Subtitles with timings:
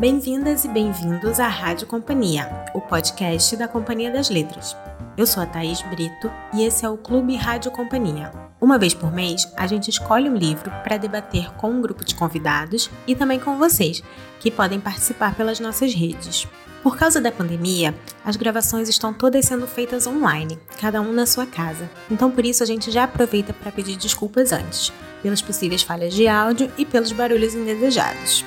[0.00, 4.74] Bem-vindas e bem-vindos à Rádio Companhia, o podcast da Companhia das Letras.
[5.14, 8.32] Eu sou a Thaís Brito e esse é o Clube Rádio Companhia.
[8.58, 12.14] Uma vez por mês, a gente escolhe um livro para debater com um grupo de
[12.14, 14.02] convidados e também com vocês,
[14.40, 16.48] que podem participar pelas nossas redes.
[16.82, 17.94] Por causa da pandemia,
[18.24, 21.90] as gravações estão todas sendo feitas online, cada um na sua casa.
[22.10, 24.90] Então, por isso, a gente já aproveita para pedir desculpas antes,
[25.22, 28.46] pelas possíveis falhas de áudio e pelos barulhos indesejados.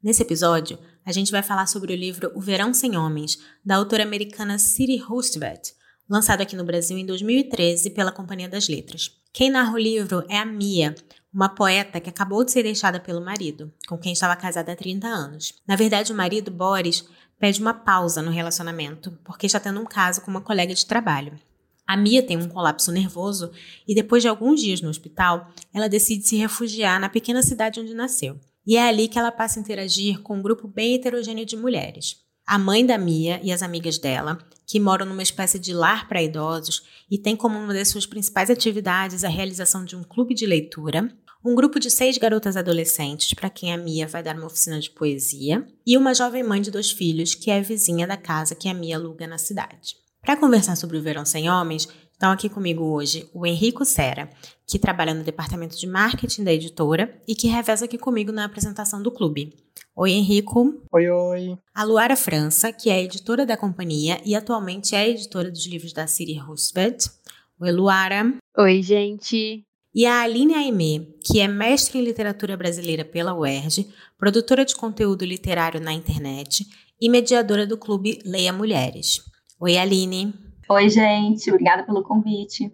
[0.00, 4.04] Nesse episódio, a gente vai falar sobre o livro O Verão Sem Homens, da autora
[4.04, 5.74] americana Ciri Hustvedt,
[6.08, 9.10] lançado aqui no Brasil em 2013 pela Companhia das Letras.
[9.32, 10.94] Quem narra o livro é a Mia,
[11.34, 15.08] uma poeta que acabou de ser deixada pelo marido, com quem estava casada há 30
[15.08, 15.54] anos.
[15.66, 17.04] Na verdade, o marido, Boris,
[17.36, 21.36] pede uma pausa no relacionamento, porque está tendo um caso com uma colega de trabalho.
[21.84, 23.50] A Mia tem um colapso nervoso
[23.86, 27.94] e, depois de alguns dias no hospital, ela decide se refugiar na pequena cidade onde
[27.94, 28.38] nasceu.
[28.68, 32.16] E é ali que ela passa a interagir com um grupo bem heterogêneo de mulheres.
[32.46, 36.22] A mãe da Mia e as amigas dela, que moram numa espécie de lar para
[36.22, 40.44] idosos e tem como uma das suas principais atividades a realização de um clube de
[40.44, 41.10] leitura,
[41.42, 44.90] um grupo de seis garotas adolescentes para quem a Mia vai dar uma oficina de
[44.90, 48.74] poesia, e uma jovem mãe de dois filhos que é vizinha da casa que a
[48.74, 49.96] Mia aluga na cidade.
[50.20, 54.28] Para conversar sobre o Verão Sem Homens, Estão aqui comigo hoje o Henrico Sera,
[54.66, 59.00] que trabalha no departamento de marketing da editora e que reveza aqui comigo na apresentação
[59.00, 59.54] do clube.
[59.94, 60.82] Oi, Henrico.
[60.92, 61.56] Oi, oi.
[61.72, 66.08] A Luara França, que é editora da companhia e atualmente é editora dos livros da
[66.08, 67.06] Siri Roosevelt.
[67.60, 68.34] Oi, Luara.
[68.58, 69.62] Oi, gente.
[69.94, 75.24] E a Aline Aimee, que é mestre em literatura brasileira pela UERJ, produtora de conteúdo
[75.24, 76.66] literário na internet
[77.00, 79.22] e mediadora do clube Leia Mulheres.
[79.60, 80.47] Oi, Aline.
[80.70, 82.70] Oi, gente, obrigada pelo convite.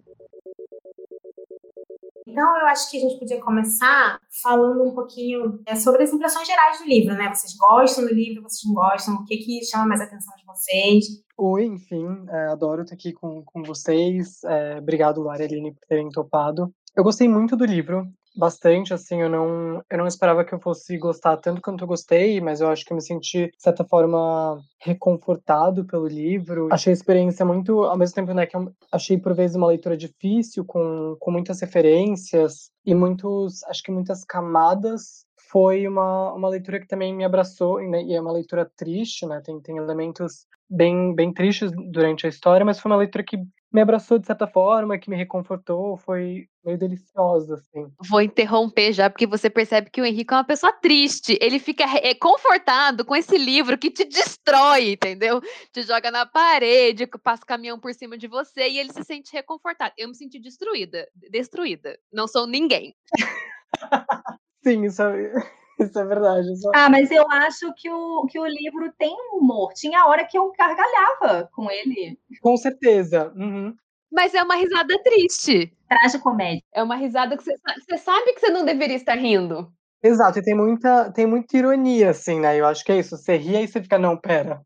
[2.27, 6.45] Então, eu acho que a gente podia começar falando um pouquinho é, sobre as impressões
[6.45, 7.33] gerais do livro, né?
[7.33, 9.15] Vocês gostam do livro, vocês não gostam?
[9.15, 11.05] O que, que chama mais a atenção de vocês?
[11.37, 14.43] Oi, enfim, é, adoro estar aqui com, com vocês.
[14.43, 16.73] É, obrigado, Lara e Aline, por terem topado.
[16.97, 18.05] Eu gostei muito do livro
[18.35, 22.41] bastante, assim, eu não, eu não esperava que eu fosse gostar tanto quanto eu gostei,
[22.41, 26.67] mas eu acho que eu me senti, de certa forma, reconfortado pelo livro.
[26.71, 29.95] Achei a experiência muito, ao mesmo tempo, né, que eu achei por vezes uma leitura
[29.95, 36.79] difícil, com, com muitas referências e muitos, acho que muitas camadas foi uma, uma leitura
[36.79, 41.13] que também me abraçou, né, e é uma leitura triste, né, tem, tem elementos bem,
[41.13, 43.37] bem tristes durante a história, mas foi uma leitura que
[43.75, 47.91] me abraçou de certa forma, que me reconfortou, foi meio deliciosa, assim.
[48.09, 51.37] Vou interromper já, porque você percebe que o Henrique é uma pessoa triste.
[51.41, 55.41] Ele fica é, confortado com esse livro que te destrói, entendeu?
[55.73, 59.93] Te joga na parede, passa caminhão por cima de você e ele se sente reconfortado.
[59.97, 61.99] Eu me senti destruída, destruída.
[62.13, 62.95] Não sou ninguém.
[64.63, 65.33] Sim, isso é...
[65.79, 66.55] Isso é verdade.
[66.57, 66.71] Só...
[66.73, 69.73] Ah, mas eu acho que o, que o livro tem humor.
[69.73, 72.17] Tinha hora que eu gargalhava com ele.
[72.41, 73.31] Com certeza.
[73.35, 73.75] Uhum.
[74.11, 75.73] Mas é uma risada triste.
[75.89, 76.63] Traz comédia.
[76.73, 77.55] É uma risada que você,
[77.87, 79.71] você sabe que você não deveria estar rindo.
[80.01, 82.59] Exato, e tem muita, tem muita ironia, assim, né?
[82.59, 83.17] Eu acho que é isso.
[83.17, 84.61] Você ri e você fica, não, pera,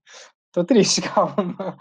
[0.51, 1.77] tô triste, calma.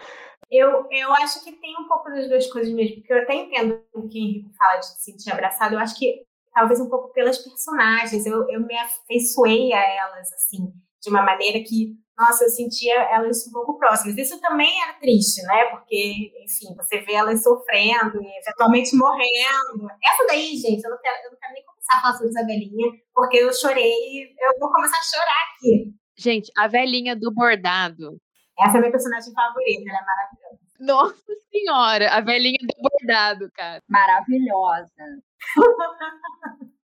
[0.51, 3.83] Eu, eu acho que tem um pouco das duas coisas mesmo, porque eu até entendo
[3.93, 5.75] o que o Henrique fala de se sentir abraçado.
[5.75, 6.25] Eu acho que
[6.59, 8.27] talvez um pouco pelas personagens.
[8.27, 13.47] Eu, eu me afeiçoei a elas, assim, de uma maneira que, nossa, eu sentia elas
[13.47, 14.19] um pouco próximas.
[14.19, 15.67] Isso também era triste, né?
[15.67, 19.89] Porque, enfim, você vê elas sofrendo e eventualmente morrendo.
[20.05, 22.93] Essa daí, gente, eu não quero, eu não quero nem começar a falar sobre Isabelinha,
[23.15, 25.95] porque eu chorei, eu vou começar a chorar aqui.
[26.17, 28.21] Gente, a velhinha do bordado.
[28.59, 30.59] Essa é a minha personagem favorita, ela é maravilhosa.
[30.81, 33.81] Nossa senhora, a velhinha do bordado, cara.
[33.89, 34.91] Maravilhosa.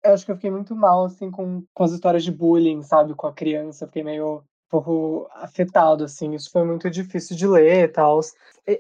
[0.03, 3.15] Eu acho que eu fiquei muito mal, assim, com, com as histórias de bullying, sabe?
[3.15, 3.85] Com a criança.
[3.85, 6.33] Eu fiquei meio um pouco afetado, assim.
[6.33, 8.21] Isso foi muito difícil de ler e tal.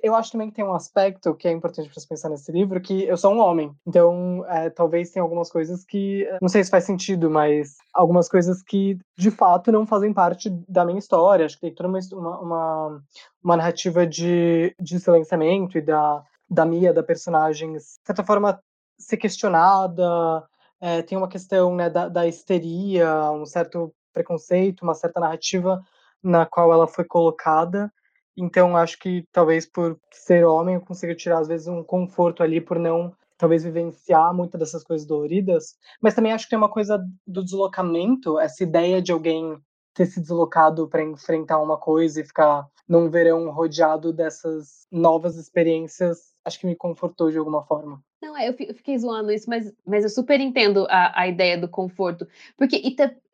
[0.02, 2.80] Eu acho também que tem um aspecto que é importante para você pensar nesse livro,
[2.80, 3.72] que eu sou um homem.
[3.84, 6.28] Então, é, talvez tenha algumas coisas que...
[6.40, 10.84] Não sei se faz sentido, mas algumas coisas que, de fato, não fazem parte da
[10.84, 11.44] minha história.
[11.44, 13.02] Acho que tem toda uma, uma,
[13.42, 18.60] uma narrativa de, de silenciamento e da, da Mia, da personagem, de certa forma,
[18.98, 20.46] ser questionada,
[20.80, 25.82] é, tem uma questão né, da, da histeria, um certo preconceito, uma certa narrativa
[26.22, 27.92] na qual ela foi colocada.
[28.36, 32.60] Então, acho que talvez por ser homem eu consiga tirar, às vezes, um conforto ali
[32.60, 35.76] por não, talvez, vivenciar muitas dessas coisas doloridas.
[36.02, 39.58] Mas também acho que tem uma coisa do deslocamento, essa ideia de alguém
[39.94, 46.34] ter se deslocado para enfrentar uma coisa e ficar num verão rodeado dessas novas experiências,
[46.44, 48.00] acho que me confortou de alguma forma.
[48.26, 52.26] Não, eu fiquei zoando isso, mas, mas eu super entendo a, a ideia do conforto.
[52.56, 52.82] Porque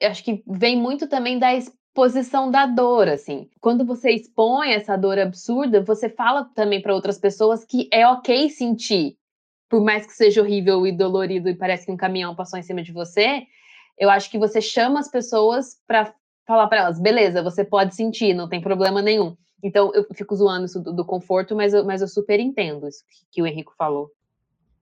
[0.03, 3.49] acho que vem muito também da exposição da dor, assim.
[3.59, 8.51] Quando você expõe essa dor absurda, você fala também para outras pessoas que é ok
[8.51, 9.17] sentir.
[9.67, 12.83] Por mais que seja horrível e dolorido e parece que um caminhão passou em cima
[12.83, 13.47] de você,
[13.99, 16.15] eu acho que você chama as pessoas para
[16.47, 19.35] falar para elas, beleza, você pode sentir, não tem problema nenhum.
[19.63, 23.03] Então, eu fico zoando isso do, do conforto, mas eu, mas eu super entendo isso
[23.09, 24.11] que, que o Henrico falou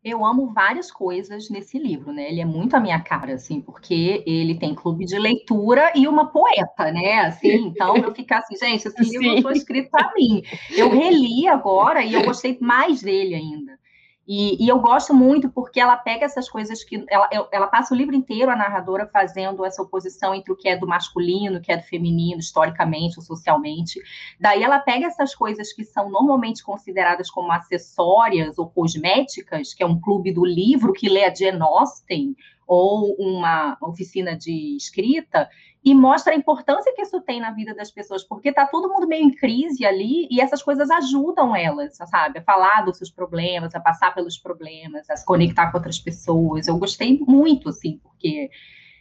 [0.02, 2.30] eu amo várias coisas nesse livro, né?
[2.30, 6.26] Ele é muito a minha cara, assim, porque ele tem clube de leitura e uma
[6.26, 7.20] poeta, né?
[7.20, 9.42] Assim, então eu fico assim, gente, esse livro Sim.
[9.42, 10.42] foi escrito para mim.
[10.70, 13.78] Eu reli agora e eu gostei mais dele ainda.
[14.26, 17.04] E, e, eu gosto muito porque ela pega essas coisas que.
[17.08, 20.76] Ela, ela passa o livro inteiro, a narradora, fazendo essa oposição entre o que é
[20.76, 24.00] do masculino, o que é do feminino, historicamente ou socialmente.
[24.38, 29.86] Daí ela pega essas coisas que são normalmente consideradas como acessórias ou cosméticas, que é
[29.86, 32.36] um clube do livro que lê a Jane Austen,
[32.72, 35.50] ou uma oficina de escrita,
[35.84, 39.08] e mostra a importância que isso tem na vida das pessoas, porque está todo mundo
[39.08, 43.74] meio em crise ali e essas coisas ajudam elas, sabe, a falar dos seus problemas,
[43.74, 46.68] a passar pelos problemas, a se conectar com outras pessoas.
[46.68, 48.48] Eu gostei muito, assim, porque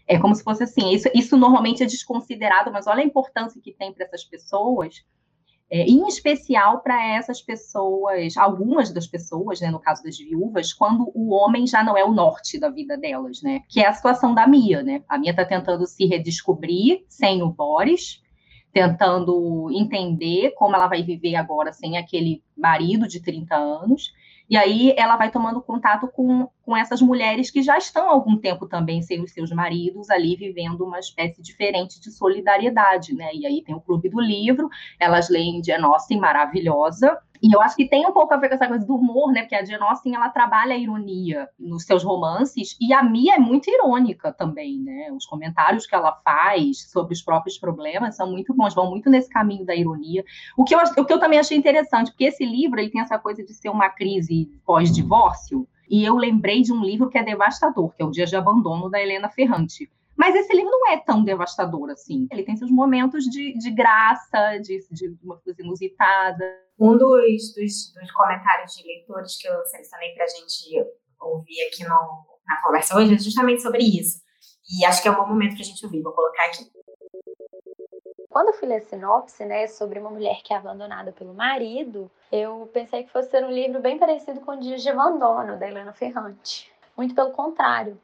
[0.07, 3.71] é como se fosse assim, isso, isso normalmente é desconsiderado, mas olha a importância que
[3.71, 5.06] tem para essas pessoas
[5.71, 11.12] é, em especial para essas pessoas, algumas das pessoas, né, no caso das viúvas, quando
[11.13, 13.62] o homem já não é o norte da vida delas, né?
[13.69, 15.04] Que é a situação da Mia, né?
[15.07, 18.21] A Mia está tentando se redescobrir sem o Boris,
[18.74, 24.12] tentando entender como ela vai viver agora sem aquele marido de 30 anos.
[24.50, 28.36] E aí ela vai tomando contato com, com essas mulheres que já estão há algum
[28.36, 33.30] tempo também sem os seus maridos, ali vivendo uma espécie diferente de solidariedade, né?
[33.34, 34.68] E aí tem o Clube do Livro,
[35.00, 38.56] elas leem Jane Austen, maravilhosa, e eu acho que tem um pouco a ver com
[38.56, 39.41] essa coisa do humor, né?
[39.41, 43.39] Porque a Jane Austen, ela trabalha a ironia nos seus romances, e a Mia é
[43.39, 45.12] muito irônica também, né?
[45.12, 49.30] Os comentários que ela faz sobre os próprios problemas são muito bons, vão muito nesse
[49.30, 50.24] caminho da ironia.
[50.57, 53.18] O que eu, o que eu também achei interessante, porque esse livro, ele tem essa
[53.18, 57.95] coisa de ser uma crise pós-divórcio, e eu lembrei de um livro que é devastador,
[57.95, 59.89] que é O Dia de Abandono, da Helena Ferrante.
[60.19, 62.27] Mas esse livro não é tão devastador assim.
[62.30, 66.44] Ele tem seus momentos de, de graça, de, de uma coisa inusitada.
[66.77, 70.86] Um dos, dos, dos comentários de leitores que eu selecionei para a gente
[71.21, 74.19] ouvir aqui no, na conversa hoje é justamente sobre isso.
[74.69, 76.01] E acho que é um bom momento para a gente ouvir.
[76.01, 76.69] Vou colocar aqui.
[78.30, 82.12] Quando eu fui ler a sinopse, né, sobre uma mulher que é abandonada pelo marido,
[82.30, 85.94] eu pensei que fosse ser um livro bem parecido com Dias de Abandono, da Helena
[85.94, 86.69] Ferrante.
[86.98, 87.98] Muito pelo contrário.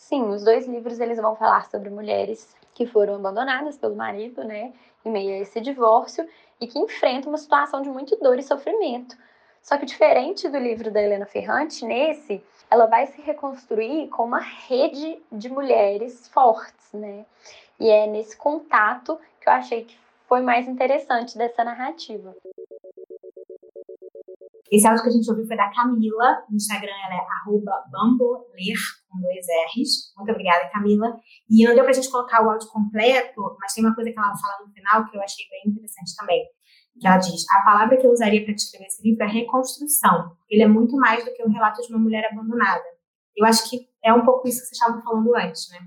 [0.00, 4.72] Sim, os dois livros eles vão falar sobre mulheres que foram abandonadas pelo marido, né,
[5.04, 6.26] em meio a esse divórcio
[6.58, 9.14] e que enfrentam uma situação de muito dor e sofrimento.
[9.62, 14.40] Só que diferente do livro da Helena Ferrante, nesse ela vai se reconstruir com uma
[14.40, 17.26] rede de mulheres fortes, né?
[17.78, 19.96] E é nesse contato que eu achei que
[20.26, 22.34] foi mais interessante dessa narrativa.
[24.72, 26.42] Esse áudio que a gente ouviu foi da Camila.
[26.48, 28.78] No Instagram ela é bamboler,
[29.10, 30.14] com dois R's.
[30.16, 31.18] Muito obrigada, Camila.
[31.48, 34.36] E não deu pra gente colocar o áudio completo, mas tem uma coisa que ela
[34.36, 36.46] fala no final que eu achei bem interessante também.
[37.00, 40.36] Que ela diz: a palavra que eu usaria para descrever esse livro é reconstrução.
[40.48, 42.84] Ele é muito mais do que um relato de uma mulher abandonada.
[43.36, 45.78] Eu acho que é um pouco isso que vocês estavam falando antes, né?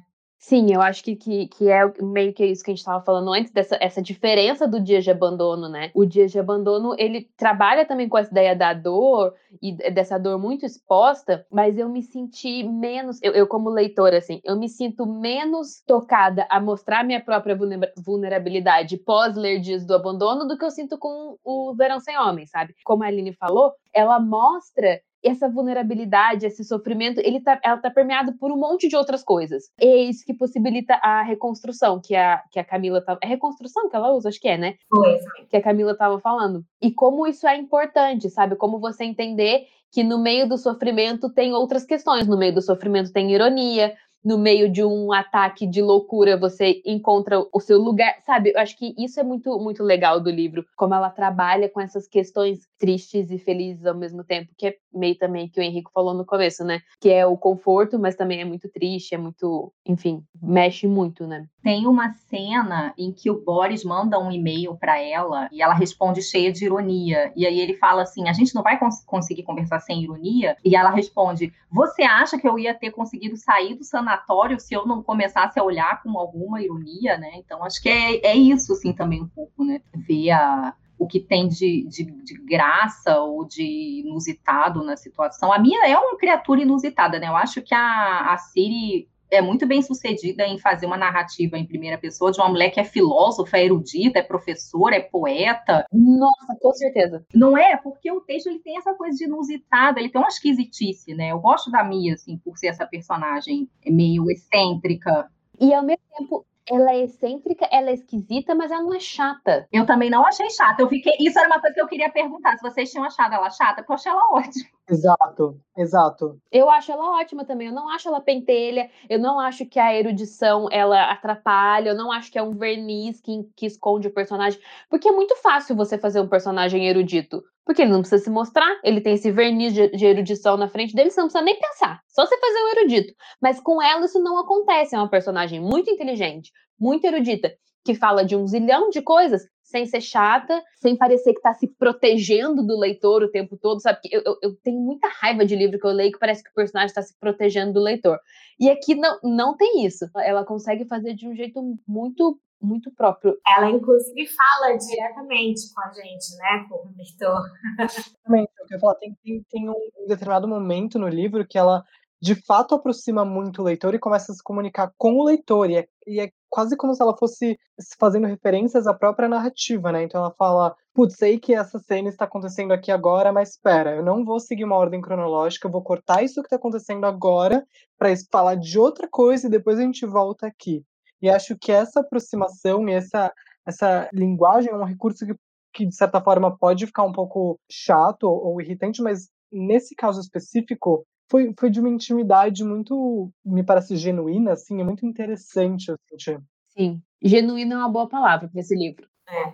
[0.46, 3.32] Sim, eu acho que, que, que é meio que isso que a gente estava falando
[3.32, 5.90] antes, dessa essa diferença do dia de abandono, né?
[5.94, 10.38] O dia de abandono, ele trabalha também com essa ideia da dor e dessa dor
[10.38, 15.06] muito exposta, mas eu me senti menos, eu, eu como leitora, assim, eu me sinto
[15.06, 17.58] menos tocada a mostrar minha própria
[18.06, 22.50] vulnerabilidade pós ler Dias do Abandono do que eu sinto com o Verão Sem Homens,
[22.50, 22.76] sabe?
[22.84, 28.34] Como a Aline falou, ela mostra essa vulnerabilidade, esse sofrimento, ele tá, ela tá permeado
[28.38, 29.65] por um monte de outras coisas.
[29.80, 33.18] E é isso que possibilita a reconstrução, que a, que a Camila tá.
[33.22, 34.75] É reconstrução que ela usa, acho que é, né?
[34.89, 35.20] Foi.
[35.50, 36.63] Que a Camila tava falando.
[36.82, 38.56] E como isso é importante, sabe?
[38.56, 42.27] Como você entender que no meio do sofrimento tem outras questões.
[42.27, 47.44] No meio do sofrimento tem ironia, no meio de um ataque de loucura, você encontra
[47.51, 48.51] o seu lugar, sabe?
[48.51, 52.08] Eu acho que isso é muito, muito legal do livro, como ela trabalha com essas
[52.08, 56.13] questões tristes e felizes ao mesmo tempo, que é meio também que o Henrico falou
[56.13, 56.80] no começo, né?
[57.01, 61.48] Que é o conforto, mas também é muito triste, é muito, enfim, mexe muito, né?
[61.63, 66.22] Tem uma cena em que o Boris manda um e-mail para ela e ela responde
[66.22, 67.32] cheia de ironia.
[67.38, 70.75] E aí ele fala assim: "A gente não vai cons conseguir conversar sem ironia?" E
[70.75, 75.01] ela responde: "Você acha que eu ia ter conseguido sair do sanatório se eu não
[75.01, 79.22] começasse a olhar com alguma ironia, né?" Então acho que é, é isso assim também
[79.22, 79.82] um pouco, né?
[79.96, 85.51] Ver a o que tem de, de, de, graça ou de inusitado na situação.
[85.51, 87.27] A minha é uma criatura inusitada, né?
[87.27, 91.65] Eu acho que a, a Siri é muito bem sucedida em fazer uma narrativa em
[91.65, 95.86] primeira pessoa de uma mulher que é filósofa, é erudita, é professora, é poeta.
[95.92, 97.25] Nossa, com certeza.
[97.34, 97.77] Não é?
[97.77, 101.32] Porque o texto ele tem essa coisa de inusitada, ele tem uma esquisitice, né?
[101.32, 105.30] Eu gosto da Mia, assim, por ser essa personagem meio excêntrica.
[105.60, 109.68] E ao mesmo tempo, ela é excêntrica, ela é esquisita, mas ela não é chata.
[109.72, 110.82] Eu também não achei chata.
[110.82, 111.13] Eu fiquei.
[111.20, 112.58] Isso era uma coisa que eu queria perguntar.
[112.58, 114.65] Se vocês tinham achado ela chata, porque eu achei ela ótima.
[114.90, 116.42] Exato, exato.
[116.52, 117.68] Eu acho ela ótima também.
[117.68, 118.90] Eu não acho ela pentelha.
[119.10, 121.90] Eu não acho que a erudição ela atrapalha.
[121.90, 124.60] Eu não acho que é um verniz que, que esconde o personagem.
[124.90, 127.42] Porque é muito fácil você fazer um personagem erudito.
[127.66, 130.94] Porque ele não precisa se mostrar, ele tem esse verniz de, de, erudição na frente
[130.94, 133.13] dele, você não precisa nem pensar, só você fazer um erudito.
[133.42, 137.54] Mas com ela isso não acontece, é uma personagem muito inteligente, muito erudita,
[137.86, 141.68] que fala de um zilhão de coisas sem ser chata, sem parecer que está se
[141.68, 143.98] protegendo do leitor o tempo todo, sabe?
[144.12, 146.53] Eu, eu, eu, tenho muita raiva de livro que eu leio que parece que o
[146.53, 148.20] personagem está se protegendo do leitor.
[148.60, 150.06] E aqui não, não tem isso.
[150.18, 153.38] Ela consegue fazer de um jeito muito muito próprio.
[153.46, 157.44] Ela, inclusive, fala diretamente com a gente, né, com o leitor.
[157.77, 161.84] Exatamente, eu quero falar, tem, tem, tem um determinado momento no livro que ela
[162.24, 165.70] de fato aproxima muito o leitor e começa a se comunicar com o leitor.
[165.70, 167.60] E é, e é, quase como se ela fosse
[168.00, 170.03] fazendo referências à própria narrativa, né?
[170.03, 174.06] Então ela fala: Putz, sei que essa cena está acontecendo aqui agora, mas espera, eu
[174.06, 178.13] não vou seguir uma ordem cronológica, eu vou cortar isso que está acontecendo agora para
[178.32, 180.82] falar de outra coisa e depois a gente volta aqui.
[181.22, 183.34] E acho que essa aproximação e essa,
[183.68, 185.36] essa linguagem é um recurso que,
[185.74, 190.22] que, de certa forma, pode ficar um pouco chato ou, ou irritante, mas nesse caso
[190.22, 195.98] específico, foi, foi de uma intimidade muito, me parece, genuína, assim, é muito interessante, eu
[196.08, 196.38] senti.
[196.70, 199.08] Sim, genuína é uma boa palavra para esse livro.
[199.28, 199.54] É, é,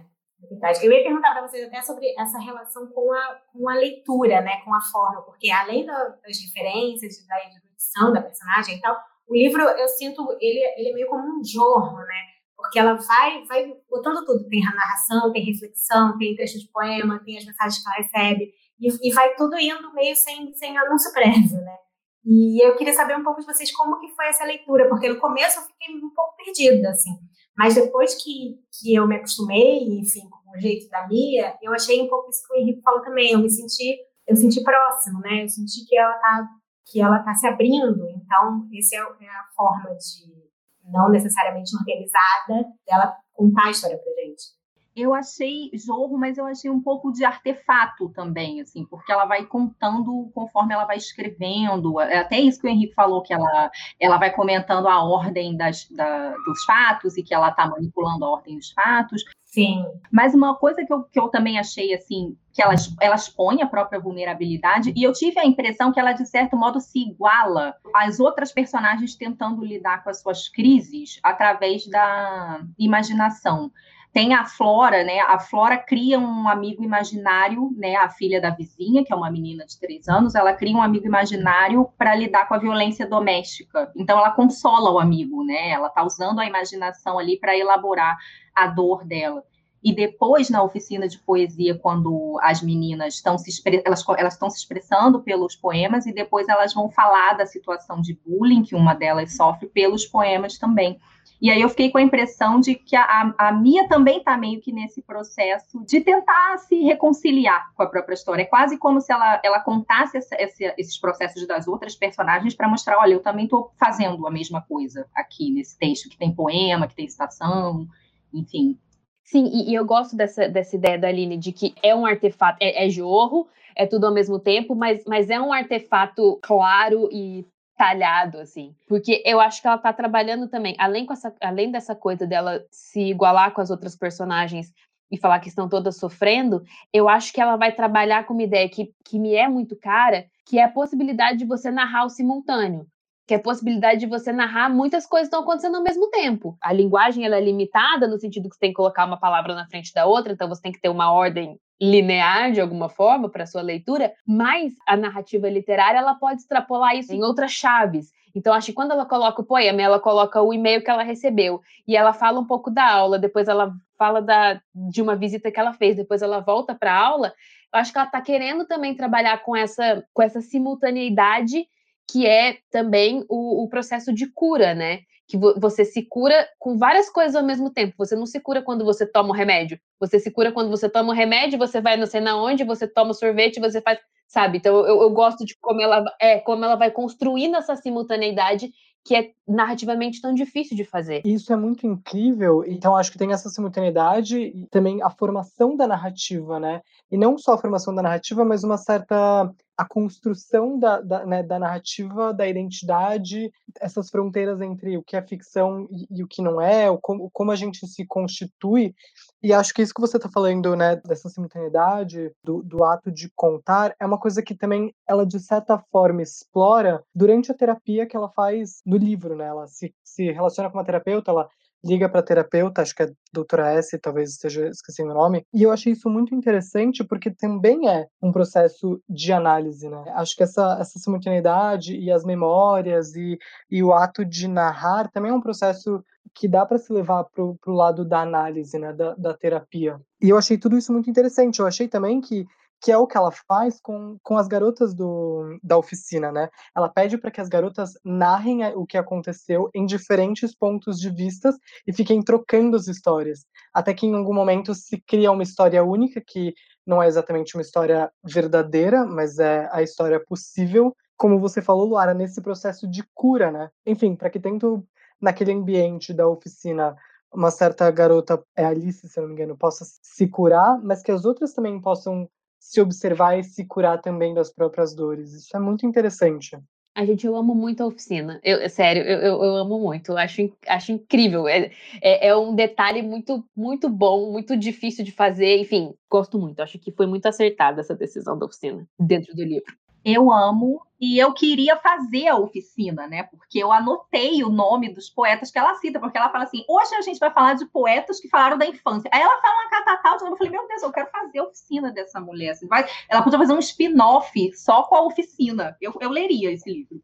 [0.50, 0.86] verdade.
[0.86, 4.59] Eu ia perguntar para vocês até sobre essa relação com a, com a leitura, né,
[4.65, 9.62] com a forma, porque além das referências, da erudição da personagem e tal, o livro,
[9.62, 12.25] eu sinto, ele, ele é meio como um jorro, né,
[12.57, 14.50] porque ela vai, vai botando tudo.
[14.50, 18.53] Tem a narração, tem reflexão, tem trecho de poema, tem as mensagens que ela recebe.
[18.79, 21.77] E, e vai tudo indo meio sem, sem anúncio prévio, né?
[22.25, 25.19] E eu queria saber um pouco de vocês como que foi essa leitura, porque no
[25.19, 27.12] começo eu fiquei um pouco perdida, assim.
[27.57, 32.01] Mas depois que, que eu me acostumei, enfim, com o jeito da Mia, eu achei
[32.01, 33.31] um pouco isso que o Henrique falou também.
[33.31, 35.43] Eu me senti, eu senti próximo, né?
[35.43, 36.48] Eu senti que ela tá,
[36.86, 38.07] que ela tá se abrindo.
[38.09, 44.24] Então, essa é, é a forma de, não necessariamente organizada, dela contar a história pra
[44.24, 44.58] gente
[44.96, 49.46] eu achei jorro, mas eu achei um pouco de artefato também, assim, porque ela vai
[49.46, 52.00] contando conforme ela vai escrevendo.
[52.00, 55.89] É até isso que o Henrique falou, que ela, ela vai comentando a ordem das,
[55.89, 59.24] da, dos fatos e que ela está manipulando a ordem dos fatos.
[59.46, 59.84] Sim.
[60.12, 63.67] Mas uma coisa que eu, que eu também achei, assim, que ela, ela expõe a
[63.67, 68.19] própria vulnerabilidade, e eu tive a impressão que ela, de certo modo, se iguala às
[68.19, 73.72] outras personagens tentando lidar com as suas crises através da imaginação.
[74.11, 75.19] Tem a Flora, né?
[75.19, 77.95] A Flora cria um amigo imaginário, né?
[77.95, 81.05] A filha da vizinha, que é uma menina de três anos, ela cria um amigo
[81.05, 83.91] imaginário para lidar com a violência doméstica.
[83.95, 85.69] Então, ela consola o amigo, né?
[85.69, 88.17] Ela está usando a imaginação ali para elaborar
[88.55, 89.43] a dor dela.
[89.81, 93.49] E depois, na oficina de poesia, quando as meninas estão se,
[93.85, 98.19] elas, elas estão se expressando pelos poemas, e depois elas vão falar da situação de
[98.25, 100.99] bullying que uma delas sofre pelos poemas também.
[101.41, 104.60] E aí eu fiquei com a impressão de que a, a Mia também está meio
[104.60, 108.41] que nesse processo de tentar se reconciliar com a própria história.
[108.41, 112.67] É quase como se ela, ela contasse essa, esse, esses processos das outras personagens para
[112.67, 116.88] mostrar, olha, eu também estou fazendo a mesma coisa aqui nesse texto, que tem poema,
[116.88, 117.88] que tem citação,
[118.34, 118.77] enfim.
[119.24, 122.58] Sim, e, e eu gosto dessa, dessa ideia da Aline de que é um artefato,
[122.60, 127.46] é, é jorro, é tudo ao mesmo tempo, mas, mas é um artefato claro e
[127.79, 128.75] talhado, assim.
[128.89, 132.62] Porque eu acho que ela tá trabalhando também, além, com essa, além dessa coisa dela
[132.69, 134.74] se igualar com as outras personagens
[135.09, 138.67] e falar que estão todas sofrendo, eu acho que ela vai trabalhar com uma ideia
[138.67, 142.86] que, que me é muito cara, que é a possibilidade de você narrar o simultâneo.
[143.25, 146.57] Que é a possibilidade de você narrar muitas coisas estão acontecendo ao mesmo tempo.
[146.62, 149.65] A linguagem ela é limitada no sentido que você tem que colocar uma palavra na
[149.67, 153.45] frente da outra, então você tem que ter uma ordem linear de alguma forma para
[153.45, 158.12] sua leitura, mas a narrativa literária ela pode extrapolar isso em outras chaves.
[158.36, 161.62] Então, acho que quando ela coloca o poema, ela coloca o e-mail que ela recebeu
[161.88, 165.59] e ela fala um pouco da aula, depois ela fala da, de uma visita que
[165.59, 167.33] ela fez, depois ela volta para a aula.
[167.74, 171.65] Eu acho que ela está querendo também trabalhar com essa, com essa simultaneidade
[172.12, 175.01] que é também o, o processo de cura, né?
[175.29, 177.93] Que vo você se cura com várias coisas ao mesmo tempo.
[177.98, 179.79] Você não se cura quando você toma o remédio.
[180.00, 182.88] Você se cura quando você toma o remédio, você vai não sei na onde, você
[182.88, 184.57] toma sorvete, você faz sabe?
[184.57, 188.71] Então eu, eu gosto de como ela é, como ela vai construindo essa simultaneidade
[189.03, 191.21] que é narrativamente tão difícil de fazer.
[191.25, 192.63] Isso é muito incrível.
[192.67, 196.81] Então, acho que tem essa simultaneidade e também a formação da narrativa, né?
[197.12, 201.41] E não só a formação da narrativa, mas uma certa a construção da, da, né,
[201.41, 206.41] da, narrativa, da identidade, essas fronteiras entre o que é ficção e, e o que
[206.41, 208.93] não é, o como, como, a gente se constitui.
[209.41, 213.31] E acho que isso que você está falando, né, dessa simultaneidade, do, do, ato de
[213.33, 218.17] contar, é uma coisa que também ela, de certa forma, explora durante a terapia que
[218.17, 219.33] ela faz no livro.
[219.33, 219.45] Né?
[219.45, 221.50] Ela se, se relaciona com uma terapeuta, ela
[221.83, 225.71] liga para terapeuta, acho que é doutora S, talvez esteja esquecendo o nome, e eu
[225.71, 230.03] achei isso muito interessante porque também é um processo de análise, né?
[230.15, 233.38] Acho que essa, essa simultaneidade e as memórias e,
[233.69, 237.43] e o ato de narrar também é um processo que dá para se levar para
[237.43, 240.00] o lado da análise, né, da, da terapia.
[240.21, 241.59] E eu achei tudo isso muito interessante.
[241.59, 242.45] Eu achei também que
[242.81, 246.50] que é o que ela faz com, com as garotas do, da oficina, né?
[246.75, 251.55] Ela pede para que as garotas narrem o que aconteceu em diferentes pontos de vistas
[251.86, 256.21] e fiquem trocando as histórias, até que em algum momento se cria uma história única
[256.25, 256.53] que
[256.86, 262.13] não é exatamente uma história verdadeira, mas é a história possível, como você falou, Luara,
[262.13, 263.69] nesse processo de cura, né?
[263.86, 264.88] Enfim, para que tanto
[265.21, 266.95] naquele ambiente da oficina
[267.31, 271.25] uma certa garota, é Alice, se não me engano, possa se curar, mas que as
[271.25, 272.27] outras também possam
[272.59, 275.33] se observar e se curar também das próprias dores.
[275.33, 276.57] Isso é muito interessante.
[276.95, 278.41] A gente, eu amo muito a oficina.
[278.43, 280.17] Eu, sério, eu, eu, eu amo muito.
[280.17, 281.47] Acho, acho incrível.
[281.47, 285.59] É, é, é, um detalhe muito, muito bom, muito difícil de fazer.
[285.59, 286.59] Enfim, gosto muito.
[286.61, 289.73] Acho que foi muito acertada essa decisão da oficina dentro do livro
[290.03, 293.24] eu amo e eu queria fazer a oficina, né?
[293.24, 296.94] Porque eu anotei o nome dos poetas que ela cita, porque ela fala assim: hoje
[296.96, 299.09] a gente vai falar de poetas que falaram da infância.
[299.14, 300.33] Aí ela fala uma catatal de novo.
[300.33, 302.51] Eu falei: meu Deus, eu quero fazer a oficina dessa mulher.
[302.51, 302.85] Assim, vai...
[303.07, 305.77] Ela podia fazer um spin-off só com a oficina.
[305.79, 307.01] Eu, eu leria esse livro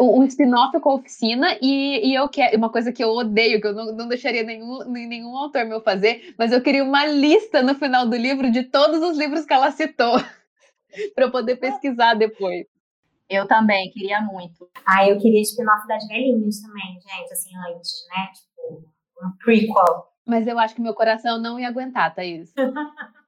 [0.00, 3.68] um spin-off com a oficina e, e eu quero uma coisa que eu odeio, que
[3.68, 7.74] eu não, não deixaria nenhum, nenhum autor meu fazer, mas eu queria uma lista no
[7.74, 10.20] final do livro de todos os livros que ela citou.
[11.14, 12.66] para eu poder pesquisar depois.
[13.28, 14.68] Eu também, queria muito.
[14.86, 18.28] Ah, eu queria spin-off das velhinhas também, gente, assim, antes, né?
[18.32, 18.88] Tipo,
[19.22, 20.06] um prequel.
[20.24, 22.52] Mas eu acho que meu coração não ia aguentar, Thaís.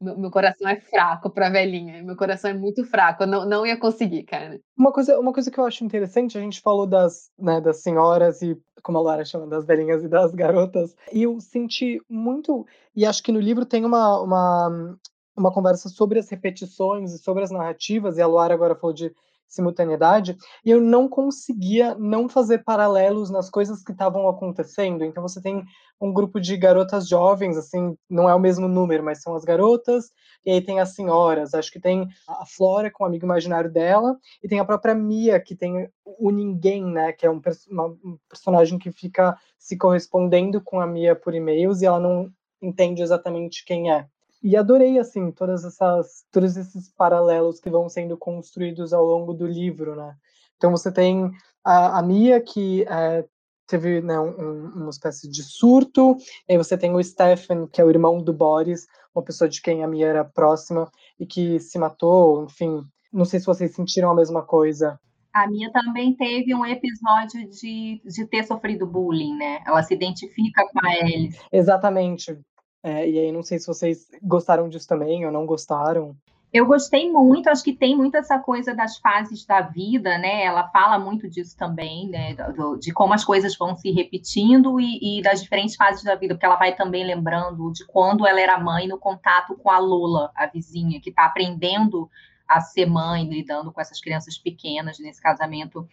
[0.00, 2.02] meu, meu coração é fraco para velhinha.
[2.02, 3.24] Meu coração é muito fraco.
[3.24, 4.58] Eu não, não ia conseguir, cara.
[4.76, 8.40] Uma coisa, uma coisa que eu acho interessante, a gente falou das, né, das senhoras
[8.40, 10.96] e, como a Lara chama, das velhinhas e das garotas.
[11.12, 12.66] E eu senti muito.
[12.96, 14.98] E acho que no livro tem uma, uma,
[15.40, 19.12] uma conversa sobre as repetições e sobre as narrativas, e a Luara agora falou de
[19.50, 25.04] simultaneidade, e eu não conseguia não fazer paralelos nas coisas que estavam acontecendo.
[25.04, 25.64] Então você tem
[26.00, 30.12] um grupo de garotas jovens, assim, não é o mesmo número, mas são as garotas,
[30.46, 34.16] e aí tem as senhoras, acho que tem a Flora com o amigo imaginário dela,
[34.40, 38.18] e tem a própria Mia, que tem o ninguém, né, que é um, uma, um
[38.28, 42.30] personagem que fica se correspondendo com a Mia por e-mails, e ela não
[42.62, 44.06] entende exatamente quem é.
[44.42, 49.46] E adorei, assim, todas essas, todos esses paralelos que vão sendo construídos ao longo do
[49.46, 50.14] livro, né?
[50.56, 51.30] Então você tem
[51.64, 53.24] a, a Mia, que é,
[53.66, 56.16] teve né, um, uma espécie de surto,
[56.48, 59.60] e aí você tem o Stefan, que é o irmão do Boris, uma pessoa de
[59.60, 62.82] quem a Mia era próxima e que se matou, enfim.
[63.12, 64.98] Não sei se vocês sentiram a mesma coisa.
[65.32, 69.60] A Mia também teve um episódio de, de ter sofrido bullying, né?
[69.64, 71.38] Ela se identifica com a Alice.
[71.52, 72.36] Exatamente.
[72.82, 76.16] É, e aí não sei se vocês gostaram disso também ou não gostaram.
[76.52, 80.42] Eu gostei muito, acho que tem muito essa coisa das fases da vida, né?
[80.44, 82.34] Ela fala muito disso também, né?
[82.80, 86.46] De como as coisas vão se repetindo e, e, das diferentes fases da vida, porque
[86.46, 90.46] ela vai também lembrando de quando ela era mãe no contato com a Lola, a
[90.46, 92.10] vizinha, que está aprendendo
[92.48, 95.88] a ser mãe, lidando com essas crianças pequenas nesse casamento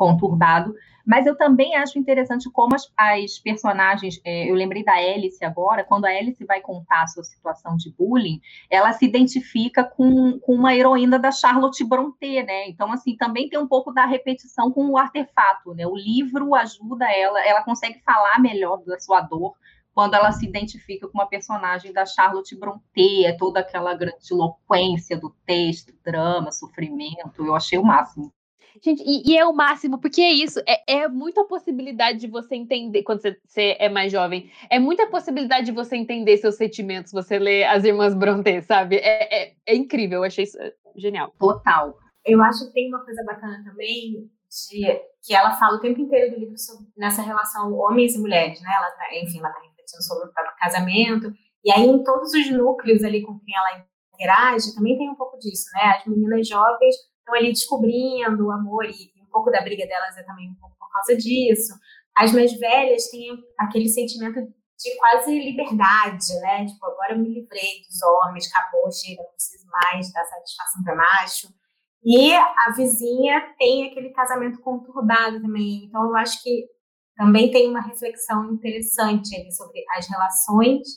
[0.00, 0.74] conturbado.
[1.06, 4.18] Mas eu também acho interessante como as, as personagens.
[4.24, 7.92] É, eu lembrei da Alice agora, quando a Alice vai contar a sua situação de
[7.92, 12.68] bullying, ela se identifica com, com uma heroína da Charlotte Brontë, né?
[12.68, 15.86] Então, assim, também tem um pouco da repetição com o artefato, né?
[15.86, 19.54] O livro ajuda ela, ela consegue falar melhor da sua dor
[19.92, 25.34] quando ela se identifica com uma personagem da Charlotte Brontë, é toda aquela grandiloquência do
[25.44, 27.44] texto, drama, sofrimento.
[27.44, 28.32] Eu achei o máximo.
[28.82, 32.54] Gente, e, e, é o máximo, porque é isso, é, é muita possibilidade de você
[32.54, 37.12] entender, quando você, você, é mais jovem, é muita possibilidade de você entender seus sentimentos,
[37.12, 38.96] você lê As Irmãs Brontë, sabe?
[38.96, 41.32] É, é, é incrível, eu achei isso é, genial.
[41.38, 41.96] Total.
[42.24, 44.30] Eu acho que tem uma coisa bacana também
[44.70, 48.60] de que ela fala o tempo inteiro do livro sobre, nessa relação homens e mulheres,
[48.60, 48.70] né?
[48.76, 51.32] Ela tá, enfim, ela está refletindo sobre o próprio casamento
[51.64, 55.38] e aí em todos os núcleos ali com quem ela interage também tem um pouco
[55.38, 55.96] disso, né?
[55.96, 56.94] As meninas jovens
[57.30, 60.76] estão ali descobrindo o amor e, um pouco da briga delas é também um pouco
[60.76, 61.72] por causa disso.
[62.16, 66.66] As mais velhas têm aquele sentimento de quase liberdade, né?
[66.66, 70.96] Tipo, agora eu me livrei dos homens, acabou, chega, não preciso mais dar satisfação para
[70.96, 71.48] macho.
[72.02, 75.84] E a vizinha tem aquele casamento conturbado também.
[75.84, 76.66] Então, eu acho que
[77.14, 80.88] também tem uma reflexão interessante ali sobre as relações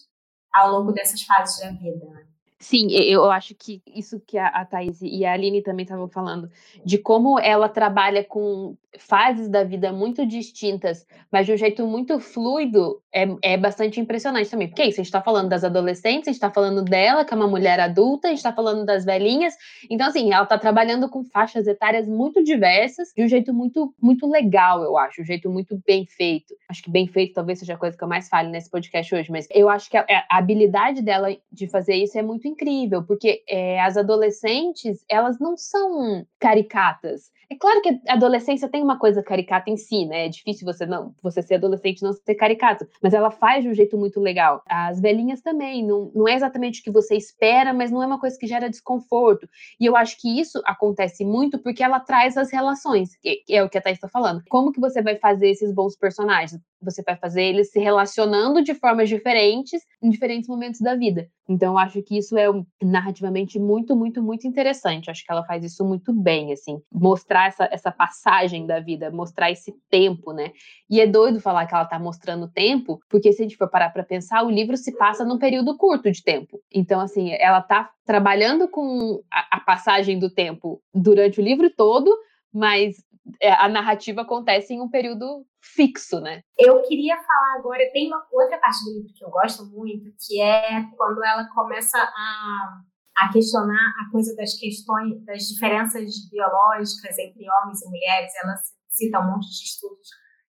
[0.53, 2.32] ao longo dessas fases da vida.
[2.63, 6.49] Sim, eu acho que isso que a Thaís e a Aline também estavam falando,
[6.85, 12.21] de como ela trabalha com fases da vida muito distintas, mas de um jeito muito
[12.21, 14.67] fluido, é, é bastante impressionante também.
[14.67, 17.33] Porque é isso, a gente está falando das adolescentes, a gente está falando dela, que
[17.33, 19.53] é uma mulher adulta, a gente está falando das velhinhas.
[19.89, 24.27] Então, assim, ela está trabalhando com faixas etárias muito diversas, de um jeito muito, muito
[24.27, 26.55] legal, eu acho, um jeito muito bem feito.
[26.67, 29.31] Acho que bem feito talvez seja a coisa que eu mais fale nesse podcast hoje,
[29.31, 33.43] mas eu acho que a, a habilidade dela de fazer isso é muito incrível, porque
[33.47, 39.21] é, as adolescentes, elas não são caricatas é claro que a adolescência tem uma coisa
[39.21, 40.25] caricata em si, né?
[40.25, 43.69] É difícil você não, você ser adolescente e não ser caricato, mas ela faz de
[43.69, 44.63] um jeito muito legal.
[44.67, 48.19] As velhinhas também, não, não é exatamente o que você espera, mas não é uma
[48.19, 49.47] coisa que gera desconforto.
[49.79, 53.69] E eu acho que isso acontece muito porque ela traz as relações, que é o
[53.69, 54.41] que a Thais está falando.
[54.49, 56.59] Como que você vai fazer esses bons personagens?
[56.83, 61.27] Você vai fazer eles se relacionando de formas diferentes em diferentes momentos da vida.
[61.47, 62.45] Então, eu acho que isso é
[62.81, 65.11] narrativamente muito, muito, muito interessante.
[65.11, 69.51] Acho que ela faz isso muito bem, assim, mostrar essa, essa passagem da vida, mostrar
[69.51, 70.51] esse tempo, né?
[70.89, 73.89] E é doido falar que ela tá mostrando tempo, porque se a gente for parar
[73.89, 76.59] para pensar, o livro se passa num período curto de tempo.
[76.71, 82.09] Então, assim, ela tá trabalhando com a, a passagem do tempo durante o livro todo,
[82.53, 82.95] mas
[83.41, 86.41] é, a narrativa acontece em um período fixo, né?
[86.57, 90.41] Eu queria falar agora, tem uma outra parte do livro que eu gosto muito, que
[90.41, 92.81] é quando ela começa a,
[93.17, 98.31] a questionar a coisa das questões, das diferenças biológicas entre homens e mulheres.
[98.43, 98.55] Ela
[98.89, 100.07] cita um monte de estudos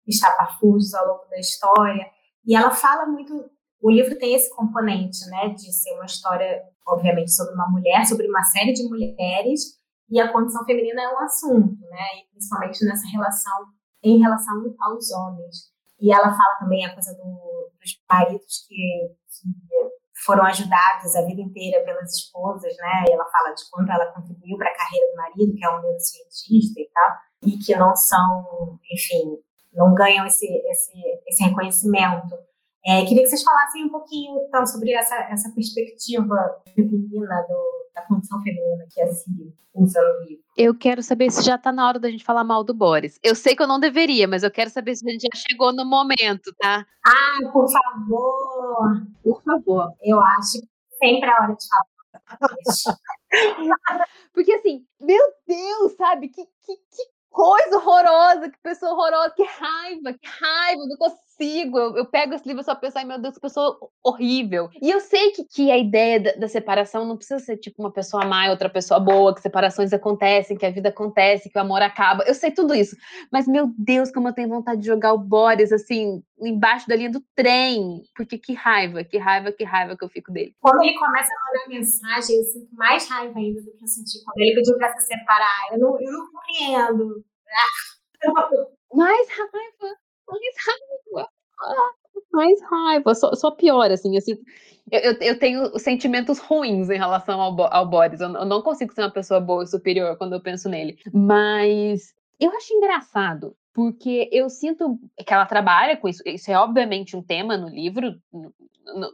[0.08, 2.06] estapafúrdios ao longo da história,
[2.46, 3.34] e ela fala muito.
[3.82, 8.28] O livro tem esse componente, né, de ser uma história, obviamente, sobre uma mulher, sobre
[8.28, 9.81] uma série de mulheres,
[10.12, 12.20] e a condição feminina é um assunto, né?
[12.20, 13.66] E principalmente nessa relação,
[14.04, 15.72] em relação aos homens.
[16.00, 19.72] E ela fala também a coisa do, dos maridos que, que,
[20.26, 23.06] foram ajudados a vida inteira pelas esposas, né?
[23.08, 25.82] E ela fala de quanto ela contribuiu para a carreira do marido, que é um
[25.82, 29.38] neurocientista e tal, e que não são, enfim,
[29.74, 30.92] não ganham esse, esse,
[31.28, 32.36] esse reconhecimento.
[32.86, 36.36] É, queria que vocês falassem um pouquinho então, sobre essa, essa perspectiva
[36.74, 40.44] feminina do, da condição feminina que a Síria usa no livro.
[40.58, 43.20] Eu quero saber se já está na hora da gente falar mal do Boris.
[43.24, 45.72] Eu sei que eu não deveria, mas eu quero saber se a gente já chegou
[45.72, 46.86] no momento, tá?
[47.06, 49.08] Ah, por favor.
[49.24, 49.94] Por favor.
[50.02, 50.68] Eu acho que
[50.98, 51.92] sempre é a hora de falar.
[54.34, 56.30] Porque assim, meu Deus, sabe?
[56.30, 61.31] Que, que, que coisa horrorosa, que pessoa horrorosa, que raiva, que raiva, não consigo.
[61.44, 64.70] Eu, eu pego esse livro só penso, ai meu Deus, que pessoa horrível.
[64.82, 67.92] E eu sei que, que a ideia da, da, separação não precisa ser tipo uma
[67.92, 71.62] pessoa má e outra pessoa boa, que separações acontecem, que a vida acontece, que o
[71.62, 72.24] amor acaba.
[72.26, 72.96] Eu sei tudo isso.
[73.32, 77.12] Mas, meu Deus, como eu tenho vontade de jogar o Boris, assim, embaixo da linha
[77.12, 78.04] do trem.
[78.16, 80.56] Porque que raiva, que raiva, que raiva que eu fico dele.
[80.60, 84.24] Quando ele começa a mandar mensagem, eu sinto mais raiva ainda do que eu senti
[84.24, 85.70] quando ele pediu pra se separar.
[85.72, 87.24] Eu não, eu não compreendo.
[88.94, 89.98] mais raiva,
[90.32, 91.30] mais raiva.
[91.62, 91.92] Ah,
[92.32, 94.38] mais raiva, só, só pior, assim, assim
[94.92, 99.02] eu, eu, tenho sentimentos ruins em relação ao, ao Boris, eu, eu não consigo ser
[99.02, 104.50] uma pessoa boa e superior quando eu penso nele, mas eu acho engraçado, porque eu
[104.50, 108.16] sinto que ela trabalha com isso, isso é obviamente um tema no livro,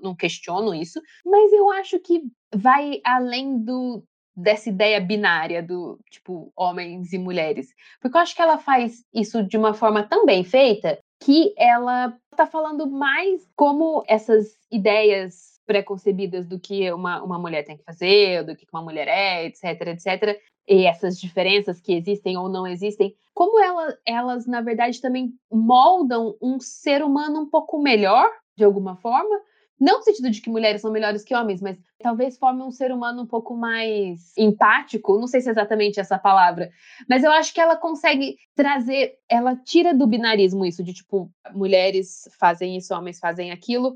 [0.02, 2.24] não questiono isso, mas eu acho que
[2.56, 4.04] vai além do,
[4.36, 7.68] dessa ideia binária do tipo homens e mulheres.
[8.02, 12.18] Porque eu acho que ela faz isso de uma forma tão bem feita que ela
[12.32, 18.44] está falando mais como essas ideias preconcebidas do que uma, uma mulher tem que fazer,
[18.44, 23.16] do que uma mulher é, etc, etc, e essas diferenças que existem ou não existem,
[23.34, 28.96] como ela, elas, na verdade, também moldam um ser humano um pouco melhor, de alguma
[28.96, 29.40] forma,
[29.80, 32.92] não no sentido de que mulheres são melhores que homens, mas talvez forme um ser
[32.92, 36.72] humano um pouco mais empático, não sei se é exatamente essa palavra,
[37.08, 42.28] mas eu acho que ela consegue trazer, ela tira do binarismo isso de tipo, mulheres
[42.40, 43.96] fazem isso, homens fazem aquilo,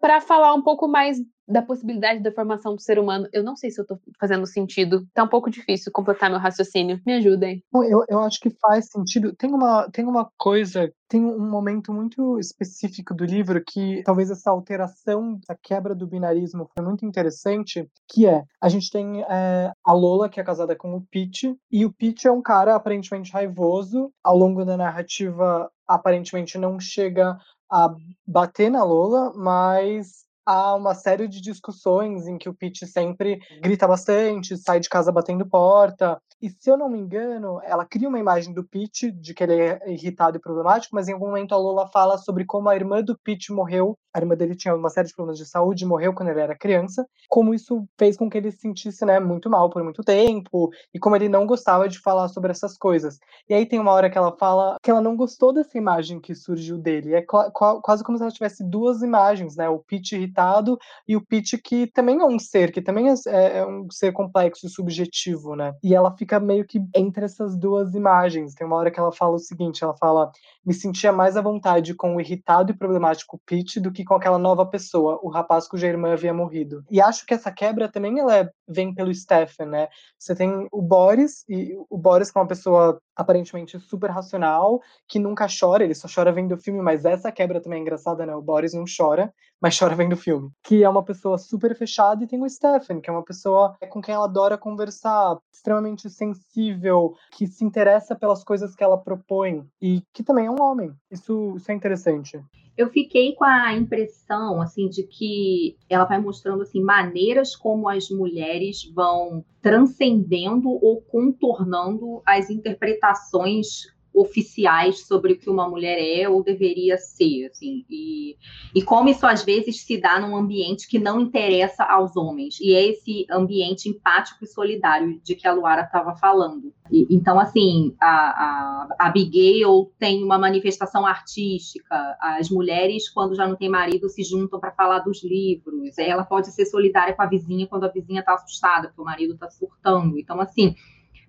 [0.00, 3.28] para falar um pouco mais da possibilidade da formação do ser humano.
[3.32, 5.06] Eu não sei se eu tô fazendo sentido.
[5.14, 7.00] Tá um pouco difícil completar meu raciocínio.
[7.06, 7.62] Me ajudem.
[7.72, 9.34] Eu, eu acho que faz sentido.
[9.36, 14.50] Tem uma, tem uma coisa, tem um momento muito específico do livro que talvez essa
[14.50, 19.92] alteração, essa quebra do binarismo foi muito interessante, que é, a gente tem é, a
[19.92, 24.10] Lola, que é casada com o Pete, e o Pete é um cara aparentemente raivoso.
[24.22, 27.38] Ao longo da narrativa, aparentemente não chega
[27.70, 27.94] a
[28.26, 33.86] bater na Lola, mas há uma série de discussões em que o Pete sempre grita
[33.88, 36.20] bastante, sai de casa batendo porta.
[36.40, 39.58] E se eu não me engano, ela cria uma imagem do Pete de que ele
[39.58, 43.02] é irritado e problemático, mas em algum momento a Lola fala sobre como a irmã
[43.02, 43.98] do Pete morreu.
[44.14, 47.06] A irmã dele tinha uma série de problemas de saúde, morreu quando ele era criança.
[47.28, 50.98] Como isso fez com que ele se sentisse né, muito mal por muito tempo e
[50.98, 53.18] como ele não gostava de falar sobre essas coisas.
[53.48, 56.34] E aí tem uma hora que ela fala que ela não gostou dessa imagem que
[56.34, 57.14] surgiu dele.
[57.14, 59.68] É quase como se ela tivesse duas imagens, né?
[59.68, 63.14] O Pete irritado limitado, e o Pete que também é um ser, que também é,
[63.26, 65.72] é, é um ser complexo e subjetivo, né?
[65.82, 68.54] E ela fica meio que entre essas duas imagens.
[68.54, 70.30] Tem uma hora que ela fala o seguinte, ela fala,
[70.64, 74.38] me sentia mais à vontade com o irritado e problemático Pete do que com aquela
[74.38, 76.82] nova pessoa, o rapaz cuja irmã havia morrido.
[76.90, 79.88] E acho que essa quebra também ela é, vem pelo Stephen, né?
[80.18, 85.18] Você tem o Boris, e o Boris que é uma pessoa aparentemente super racional, que
[85.18, 88.34] nunca chora, ele só chora vendo o filme, mas essa quebra também é engraçada, né?
[88.34, 90.50] O Boris não chora, mas chora vendo o filme.
[90.62, 94.02] Que é uma pessoa super fechada e tem o Stephen, que é uma pessoa com
[94.02, 100.02] quem ela adora conversar, extremamente sensível, que se interessa pelas coisas que ela propõe e
[100.12, 100.92] que também é um homem.
[101.10, 102.40] Isso, isso é interessante
[102.76, 108.10] eu fiquei com a impressão assim de que ela vai mostrando assim maneiras como as
[108.10, 108.55] mulheres
[108.94, 116.96] vão transcendendo ou contornando as interpretações oficiais sobre o que uma mulher é ou deveria
[116.96, 118.34] ser, assim, e,
[118.74, 122.74] e como isso às vezes se dá num ambiente que não interessa aos homens, e
[122.74, 126.72] é esse ambiente empático e solidário de que a Luara estava falando.
[126.90, 133.46] E, então, assim, a, a, a Abigail tem uma manifestação artística, as mulheres, quando já
[133.46, 137.26] não tem marido, se juntam para falar dos livros, ela pode ser solidária com a
[137.26, 140.74] vizinha quando a vizinha está assustada, porque o marido está surtando, então, assim,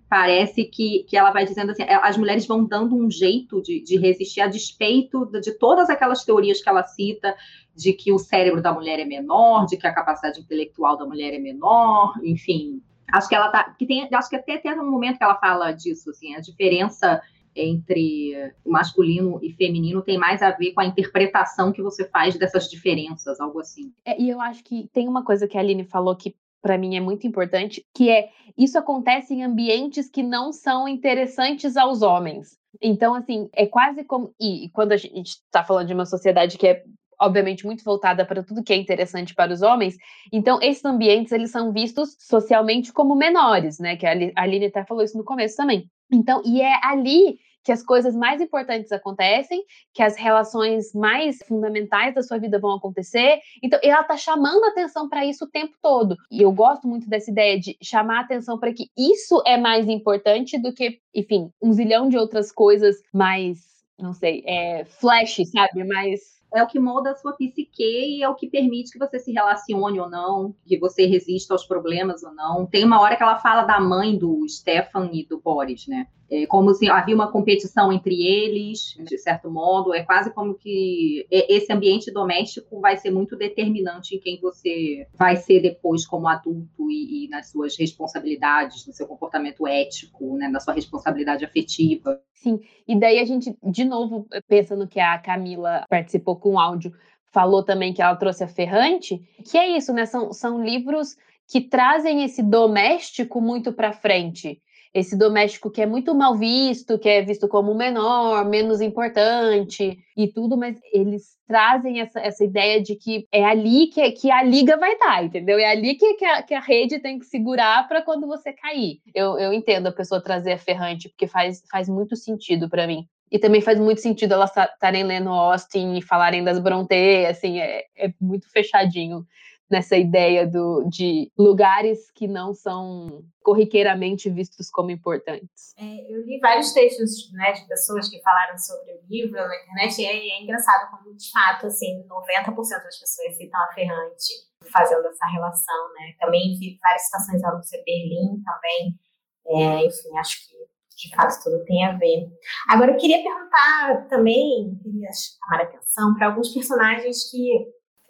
[0.08, 3.98] parece que, que ela vai dizendo assim, as mulheres vão dando um jeito de, de
[3.98, 7.36] resistir a despeito de, de, todas aquelas teorias que ela cita,
[7.74, 11.34] de que o cérebro da mulher é menor, de que a capacidade intelectual da mulher
[11.34, 12.82] é menor, enfim.
[13.12, 13.64] Acho que ela tá.
[13.78, 17.20] Que tem, acho que até tem um momento que ela fala disso, assim, a diferença
[17.54, 22.68] entre masculino e feminino tem mais a ver com a interpretação que você faz dessas
[22.68, 23.92] diferenças, algo assim.
[24.04, 26.96] É, e eu acho que tem uma coisa que a Aline falou que para mim
[26.96, 32.56] é muito importante, que é isso acontece em ambientes que não são interessantes aos homens.
[32.82, 34.34] Então, assim, é quase como.
[34.40, 36.82] E, quando a gente está falando de uma sociedade que é
[37.20, 39.96] obviamente muito voltada para tudo que é interessante para os homens.
[40.32, 43.96] Então, esses ambientes eles são vistos socialmente como menores, né?
[43.96, 45.90] Que a Aline até falou isso no começo também.
[46.12, 47.38] Então, e é ali
[47.68, 52.74] que as coisas mais importantes acontecem, que as relações mais fundamentais da sua vida vão
[52.74, 53.40] acontecer.
[53.62, 56.16] Então, ela está chamando atenção para isso o tempo todo.
[56.30, 60.58] E eu gosto muito dessa ideia de chamar atenção para que isso é mais importante
[60.58, 63.58] do que, enfim, um zilhão de outras coisas mais,
[63.98, 65.84] não sei, é, flash, sabe?
[65.84, 66.20] Mais
[66.54, 69.30] é o que molda a sua psique e é o que permite que você se
[69.30, 72.64] relacione ou não, que você resista aos problemas ou não.
[72.64, 76.06] Tem uma hora que ela fala da mãe do Stefan e do Boris, né?
[76.30, 79.94] É como se havia uma competição entre eles, de certo modo.
[79.94, 85.36] É quase como que esse ambiente doméstico vai ser muito determinante em quem você vai
[85.36, 90.60] ser depois como adulto e, e nas suas responsabilidades, no seu comportamento ético, né, na
[90.60, 92.20] sua responsabilidade afetiva.
[92.34, 96.92] Sim, e daí a gente, de novo, pensando que a Camila participou com áudio,
[97.32, 100.04] falou também que ela trouxe a Ferrante, que é isso, né?
[100.04, 101.16] São, são livros
[101.50, 104.60] que trazem esse doméstico muito para frente
[104.92, 110.28] esse doméstico que é muito mal visto, que é visto como menor, menos importante e
[110.28, 114.76] tudo, mas eles trazem essa, essa ideia de que é ali que, que a liga
[114.76, 115.58] vai estar, entendeu?
[115.58, 119.00] É ali que, que, a, que a rede tem que segurar para quando você cair.
[119.14, 123.06] Eu, eu entendo a pessoa trazer a ferrante, porque faz, faz muito sentido para mim.
[123.30, 127.84] E também faz muito sentido elas estarem lendo Austin e falarem das Brontë, assim, é,
[127.96, 129.26] é muito fechadinho
[129.70, 135.74] nessa ideia do, de lugares que não são corriqueiramente vistos como importantes.
[135.78, 140.00] É, eu li vários textos né, de pessoas que falaram sobre o livro na internet
[140.00, 145.06] e é, é engraçado como, de fato, assim, 90% das pessoas citam a Ferrante fazendo
[145.06, 146.14] essa relação, né?
[146.20, 148.98] Também vi várias citações ao Lúcia Berlim também.
[149.46, 150.58] É, enfim, acho que
[150.98, 152.26] de fato tudo tem a ver.
[152.68, 157.66] Agora eu queria perguntar também, queria chamar a atenção para alguns personagens que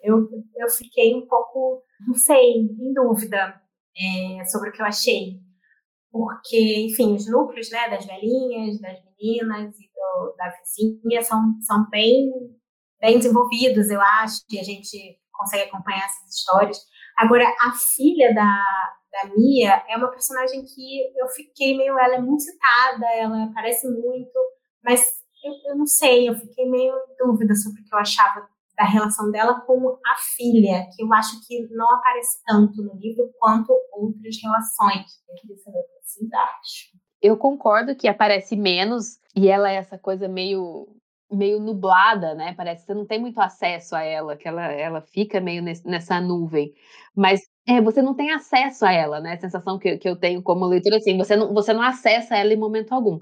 [0.08, 3.60] eu, eu fiquei um pouco, não sei, em dúvida
[3.96, 5.40] é, sobre o que eu achei.
[6.10, 11.88] Porque, enfim, os núcleos né, das velhinhas, das meninas e do, da vizinha são, são
[11.90, 12.30] bem,
[13.00, 16.78] bem desenvolvidos, eu acho, e a gente consegue acompanhar essas histórias.
[17.18, 18.64] Agora, a filha da,
[19.12, 21.98] da Mia é uma personagem que eu fiquei meio.
[21.98, 24.38] Ela é muito citada, ela aparece muito,
[24.82, 25.02] mas
[25.44, 28.84] eu, eu não sei, eu fiquei meio em dúvida sobre o que eu achava da
[28.84, 33.72] relação dela com a filha, que eu acho que não aparece tanto no livro quanto
[33.92, 35.04] outras relações.
[35.28, 37.00] Eu queria saber o que vocês acham.
[37.20, 40.86] Eu concordo que aparece menos e ela é essa coisa meio
[41.30, 42.54] meio nublada, né?
[42.54, 45.86] Parece que você não tem muito acesso a ela, que ela, ela fica meio nesse,
[45.86, 46.72] nessa nuvem.
[47.14, 49.34] Mas é, você não tem acesso a ela, né?
[49.34, 52.54] A sensação que, que eu tenho como leitura, assim, você não, você não acessa ela
[52.54, 53.20] em momento algum.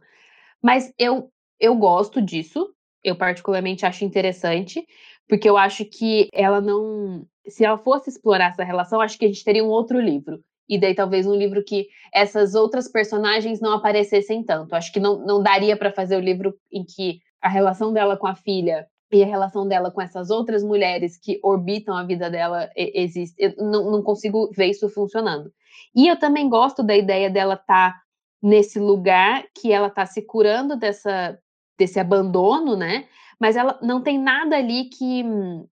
[0.63, 4.87] Mas eu, eu gosto disso, eu particularmente acho interessante,
[5.29, 7.27] porque eu acho que ela não.
[7.49, 10.41] Se ela fosse explorar essa relação, acho que a gente teria um outro livro.
[10.69, 14.75] E daí talvez um livro que essas outras personagens não aparecessem tanto.
[14.75, 18.27] Acho que não, não daria para fazer o livro em que a relação dela com
[18.27, 22.69] a filha e a relação dela com essas outras mulheres que orbitam a vida dela
[22.77, 23.35] existe.
[23.39, 25.53] Eu não, não consigo ver isso funcionando.
[25.95, 28.01] E eu também gosto da ideia dela estar tá
[28.43, 31.39] nesse lugar que ela está se curando dessa,
[31.79, 33.07] desse abandono, né?
[33.41, 35.23] Mas ela não tem nada ali que,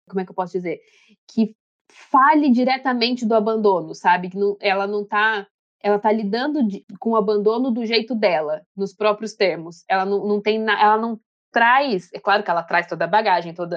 [0.09, 0.81] como é que eu posso dizer,
[1.27, 1.55] que
[1.90, 4.31] fale diretamente do abandono, sabe?
[4.31, 5.47] Que não, ela não está
[5.81, 9.85] ela tá lidando de, com o abandono do jeito dela, nos próprios termos.
[9.88, 11.21] Ela não, não tem, ela não
[11.53, 13.75] traz, é claro que ela traz toda a bagagem, todo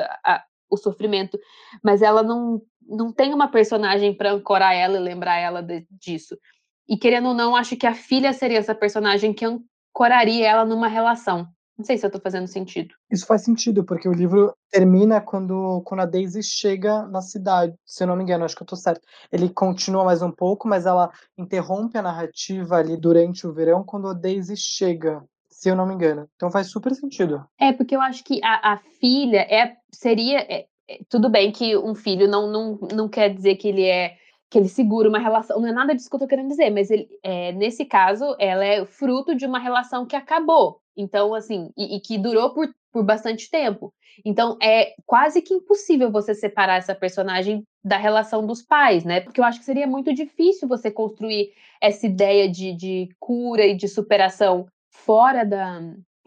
[0.70, 1.40] o sofrimento,
[1.84, 6.38] mas ela não, não tem uma personagem para ancorar ela e lembrar ela de, disso.
[6.88, 10.88] E querendo ou não, acho que a filha seria essa personagem que ancoraria ela numa
[10.88, 11.48] relação.
[11.78, 12.94] Não sei se eu estou fazendo sentido.
[13.10, 18.04] Isso faz sentido, porque o livro termina quando, quando a Daisy chega na cidade, se
[18.04, 19.02] eu não me engano, acho que eu estou certo.
[19.32, 24.08] Ele continua mais um pouco, mas ela interrompe a narrativa ali durante o verão quando
[24.08, 25.24] a Daisy chega
[25.62, 26.28] se eu não me engano.
[26.36, 27.46] Então faz super sentido.
[27.60, 30.40] É, porque eu acho que a, a filha é, seria.
[30.40, 34.16] É, é, tudo bem que um filho não, não, não quer dizer que ele é.
[34.52, 35.62] Que ele segura uma relação.
[35.62, 38.66] Não é nada disso que eu tô querendo dizer, mas ele, é, nesse caso, ela
[38.66, 40.82] é fruto de uma relação que acabou.
[40.96, 43.94] Então, assim, e, e que durou por, por bastante tempo.
[44.26, 49.22] Então, é quase que impossível você separar essa personagem da relação dos pais, né?
[49.22, 53.74] Porque eu acho que seria muito difícil você construir essa ideia de, de cura e
[53.74, 55.80] de superação fora da,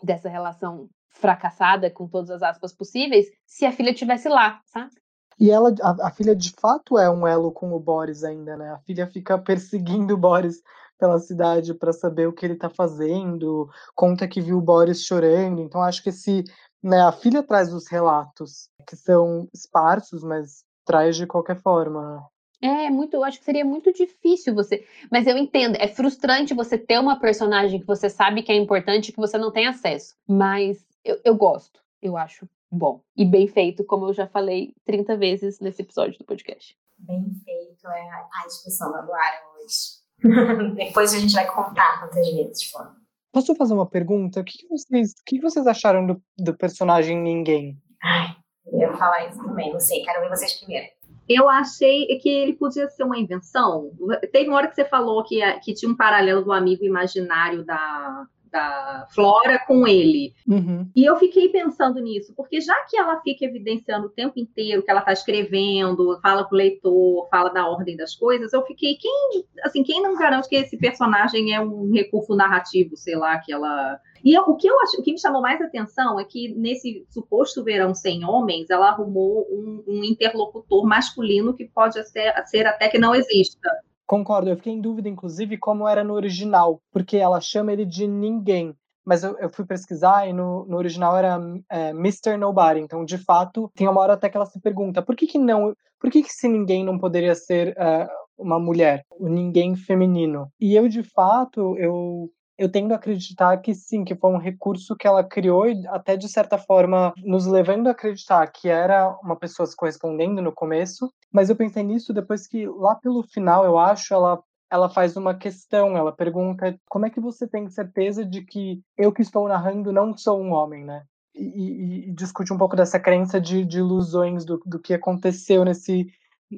[0.03, 4.91] dessa relação fracassada, com todas as aspas possíveis, se a filha tivesse lá, sabe?
[5.39, 8.71] E ela, a, a, filha de fato é um elo com o Boris ainda, né?
[8.71, 10.63] A filha fica perseguindo o Boris
[10.99, 15.61] pela cidade para saber o que ele tá fazendo, conta que viu o Boris chorando.
[15.61, 16.45] Então acho que esse,
[16.83, 22.25] né, a filha traz os relatos que são esparsos, mas traz de qualquer forma.
[22.63, 24.87] É, muito, eu acho que seria muito difícil você.
[25.11, 29.09] Mas eu entendo, é frustrante você ter uma personagem que você sabe que é importante
[29.09, 30.15] e que você não tem acesso.
[30.27, 33.03] Mas eu, eu gosto, eu acho bom.
[33.17, 36.77] E bem feito, como eu já falei 30 vezes nesse episódio do podcast.
[36.99, 40.05] Bem feito, é a discussão do hoje.
[40.77, 42.95] Depois a gente vai contar quantas vezes foram.
[43.33, 44.41] Posso fazer uma pergunta?
[44.41, 47.77] O que, vocês, o que vocês acharam do, do personagem Ninguém?
[48.03, 50.87] Ai, eu ia falar isso também, não sei, quero ver vocês primeiro
[51.29, 53.91] eu achei que ele podia ser uma invenção.
[54.31, 58.27] Teve uma hora que você falou que, que tinha um paralelo do amigo imaginário da,
[58.55, 60.33] da Flora com ele.
[60.47, 60.89] Uhum.
[60.95, 64.91] E eu fiquei pensando nisso, porque já que ela fica evidenciando o tempo inteiro que
[64.91, 69.45] ela está escrevendo, fala com o leitor, fala da ordem das coisas, eu fiquei, quem,
[69.65, 73.99] assim, quem não garante que esse personagem é um recurso narrativo, sei lá, que ela
[74.25, 77.63] e o que eu acho, o que me chamou mais atenção é que nesse suposto
[77.63, 82.99] verão sem homens, ela arrumou um, um interlocutor masculino que pode ser, ser até que
[82.99, 83.69] não exista.
[84.07, 88.07] Concordo, eu fiquei em dúvida, inclusive, como era no original, porque ela chama ele de
[88.07, 88.75] ninguém.
[89.05, 91.39] Mas eu, eu fui pesquisar e no, no original era
[91.71, 92.37] é, Mr.
[92.39, 92.81] Nobody.
[92.81, 95.75] Então, de fato, tem uma hora até que ela se pergunta por que, que não.
[96.01, 99.05] Por que, que se ninguém não poderia ser uh, uma mulher?
[99.11, 100.49] O ninguém feminino.
[100.61, 104.97] E eu, de fato, eu eu tendo a acreditar que sim, que foi um recurso
[104.97, 109.37] que ela criou e até de certa forma nos levando a acreditar que era uma
[109.37, 113.79] pessoa se correspondendo no começo, mas eu pensei nisso depois que lá pelo final, eu
[113.79, 118.43] acho, ela ela faz uma questão, ela pergunta como é que você tem certeza de
[118.43, 121.05] que eu que estou narrando não sou um homem, né?
[121.33, 125.65] E, e, e discute um pouco dessa crença de, de ilusões do, do que aconteceu
[125.65, 126.09] nesse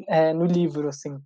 [0.08, 1.20] é, no livro, assim.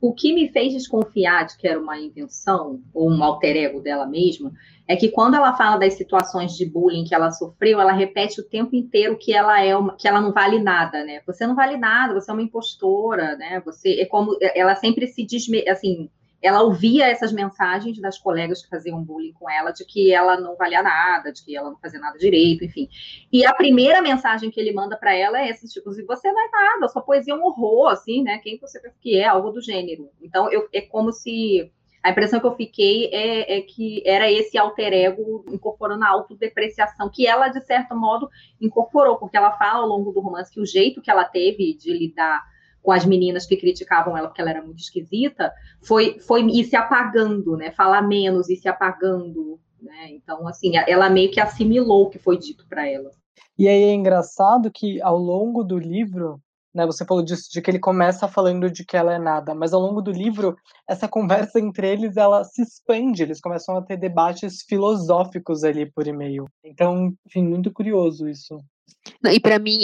[0.00, 4.06] O que me fez desconfiar de que era uma invenção ou um alter ego dela
[4.06, 4.52] mesma
[4.86, 8.44] é que quando ela fala das situações de bullying que ela sofreu, ela repete o
[8.44, 11.20] tempo inteiro que ela é uma, que ela não vale nada, né?
[11.26, 13.60] Você não vale nada, você é uma impostora, né?
[13.64, 16.08] Você é como ela sempre se diz assim,
[16.46, 20.56] ela ouvia essas mensagens das colegas que faziam bullying com ela de que ela não
[20.56, 22.88] valia nada, de que ela não fazia nada direito, enfim.
[23.32, 26.50] E a primeira mensagem que ele manda para ela é essa, tipo, você não é
[26.50, 28.38] nada, sua poesia é um horror, assim, né?
[28.38, 29.26] Quem você pensa que é?
[29.26, 30.08] Algo do gênero.
[30.22, 31.70] Então, eu, é como se
[32.06, 37.10] a impressão que eu fiquei é, é, que era esse alter ego incorporando a autodepreciação,
[37.10, 38.30] que ela, de certo modo,
[38.60, 41.92] incorporou, porque ela fala ao longo do romance que o jeito que ela teve de
[41.92, 42.44] lidar
[42.86, 46.76] com as meninas que criticavam ela porque ela era muito esquisita, foi, foi ir se
[46.76, 47.72] apagando, né?
[47.72, 50.10] Falar menos e se apagando, né?
[50.10, 53.10] Então, assim, ela meio que assimilou o que foi dito para ela.
[53.58, 56.40] E aí é engraçado que ao longo do livro,
[56.72, 59.72] né, você falou disso, de que ele começa falando de que ela é nada, mas
[59.72, 60.56] ao longo do livro,
[60.88, 66.06] essa conversa entre eles, ela se expande, eles começam a ter debates filosóficos ali por
[66.06, 66.44] e-mail.
[66.62, 68.60] Então, enfim, muito curioso isso.
[69.32, 69.78] E para mim,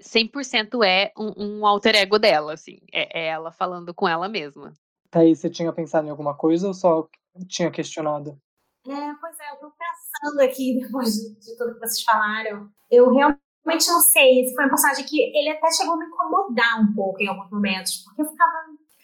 [0.00, 2.78] 100% é um, um alter ego dela, assim.
[2.92, 4.72] É, é, ela falando com ela mesma.
[5.10, 7.08] Thaís, você tinha pensado em alguma coisa ou só
[7.48, 8.38] tinha questionado?
[8.86, 12.68] É, pois é, eu tô pensando aqui, depois de, de tudo que vocês falaram.
[12.90, 14.40] Eu realmente não sei.
[14.40, 17.50] Esse foi um personagem que ele até chegou a me incomodar um pouco em alguns
[17.50, 18.52] momentos, porque eu ficava,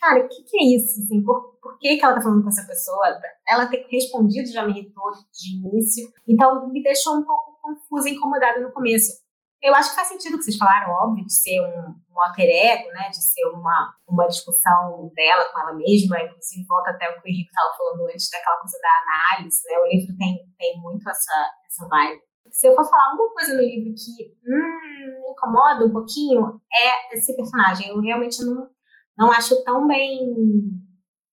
[0.00, 1.00] cara, o que, que é isso?
[1.02, 3.20] Assim, por, por que, que ela tá falando com essa pessoa?
[3.48, 6.08] Ela ter respondido já me irritou de início.
[6.26, 9.25] Então, me deixou um pouco confusa e incomodada no começo.
[9.66, 12.46] Eu acho que faz sentido o que vocês falaram, óbvio, de ser um, um alter
[12.48, 13.08] ego, né?
[13.10, 16.22] De ser uma, uma discussão dela com ela mesma.
[16.22, 19.78] Inclusive, volta até o que o Henrique estava falando antes, daquela coisa da análise, né?
[19.78, 22.20] O livro tem, tem muito essa, essa vibe.
[22.52, 27.16] Se eu for falar alguma coisa no livro que hum, me incomoda um pouquinho, é
[27.16, 27.88] esse personagem.
[27.88, 28.70] Eu realmente não,
[29.18, 30.32] não acho tão bem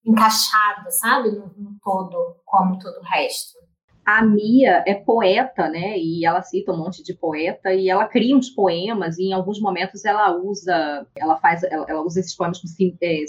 [0.03, 1.29] encaixado, sabe?
[1.29, 3.62] No, no todo, como todo o resto
[4.05, 5.97] a Mia é poeta, né?
[5.97, 9.59] E ela cita um monte de poeta e ela cria uns poemas e em alguns
[9.59, 12.67] momentos ela usa, ela faz, ela, ela usa esses poemas com
[13.01, 13.23] é,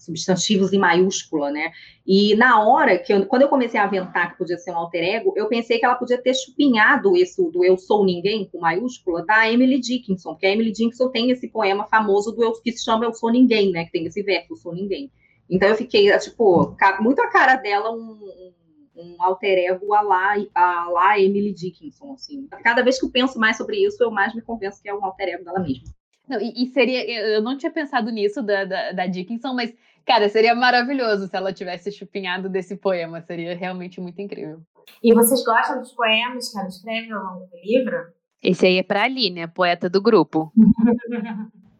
[0.00, 1.72] substantivos em maiúscula, né?
[2.06, 5.02] E na hora que eu, quando eu comecei a aventar que podia ser um alter
[5.02, 9.24] ego, eu pensei que ela podia ter chupinhado isso do Eu Sou Ninguém com maiúscula
[9.24, 12.84] da Emily Dickinson, porque a Emily Dickinson tem esse poema famoso do eu que se
[12.84, 13.84] chama Eu Sou Ninguém, né?
[13.84, 15.10] Que tem esse verso, Eu Sou Ninguém.
[15.48, 18.52] Então eu fiquei tipo muito a cara dela um, um
[18.96, 22.46] um alter ego a lá, a lá Emily Dickinson, assim.
[22.62, 25.04] Cada vez que eu penso mais sobre isso, eu mais me convenço que é um
[25.04, 25.84] alter ego dela mesma.
[26.28, 29.74] Não, e, e, seria, eu não tinha pensado nisso da, da, da, Dickinson, mas,
[30.06, 34.60] cara, seria maravilhoso se ela tivesse chupinhado desse poema, seria realmente muito incrível.
[35.02, 38.12] E vocês gostam dos poemas que ela escreve ao longo do livro?
[38.40, 40.52] Esse aí é pra Aline, a poeta do grupo.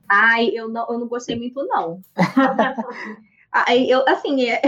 [0.09, 2.01] Ai, eu não, eu não gostei muito, não.
[3.53, 4.61] Ai, eu, assim, é...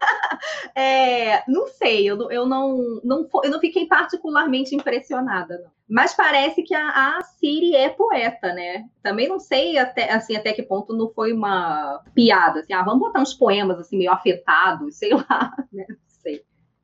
[0.74, 5.70] é, não sei, eu, eu, não, não, eu não fiquei particularmente impressionada, não.
[5.88, 8.84] Mas parece que a, a Siri é poeta, né?
[9.02, 13.00] Também não sei até, assim, até que ponto não foi uma piada, assim, ah, vamos
[13.00, 15.86] botar uns poemas assim, meio afetados, sei lá, né?
[15.88, 16.42] Não sei.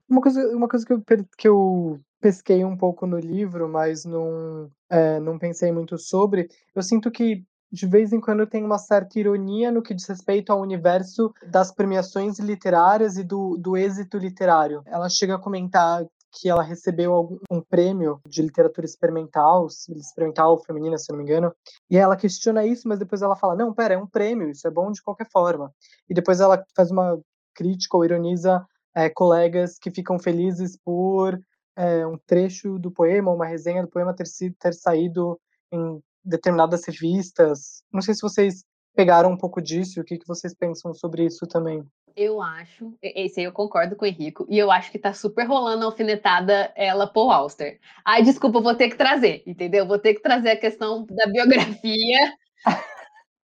[0.09, 1.03] Uma coisa, uma coisa que, eu,
[1.37, 6.83] que eu pesquei um pouco no livro, mas não, é, não pensei muito sobre, eu
[6.83, 10.61] sinto que de vez em quando tem uma certa ironia no que diz respeito ao
[10.61, 14.83] universo das premiações literárias e do, do êxito literário.
[14.85, 16.05] Ela chega a comentar
[16.35, 21.55] que ela recebeu algum, um prêmio de literatura experimental, experimental feminina, se não me engano,
[21.91, 24.71] e ela questiona isso, mas depois ela fala, não, pera, é um prêmio, isso é
[24.71, 25.73] bom de qualquer forma.
[26.09, 27.21] E depois ela faz uma
[27.55, 31.39] crítica ou ironiza é, colegas que ficam felizes por
[31.77, 35.39] é, um trecho do poema, uma resenha do poema ter, sido, ter saído
[35.71, 37.83] em determinadas revistas.
[37.93, 38.65] Não sei se vocês
[38.95, 41.85] pegaram um pouco disso, o que, que vocês pensam sobre isso também.
[42.15, 45.47] Eu acho, esse aí eu concordo com o Henrico, e eu acho que tá super
[45.47, 47.81] rolando a alfinetada ela Paul Auster.
[48.05, 49.87] Ai, desculpa, vou ter que trazer, entendeu?
[49.87, 52.35] Vou ter que trazer a questão da biografia.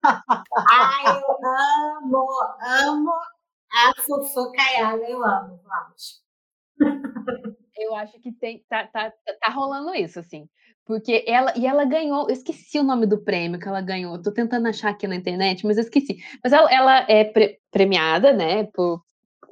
[0.05, 2.27] Ai, eu amo,
[2.63, 3.13] amo
[3.73, 6.23] a fofocaiada, eu amo, vamos.
[7.79, 10.49] Eu acho que tem, tá, tá, tá rolando isso, assim.
[10.85, 14.33] Porque ela, e ela ganhou, eu esqueci o nome do prêmio que ela ganhou, estou
[14.33, 16.17] tentando achar aqui na internet, mas eu esqueci.
[16.43, 19.03] Mas ela, ela é pre, premiada, né, por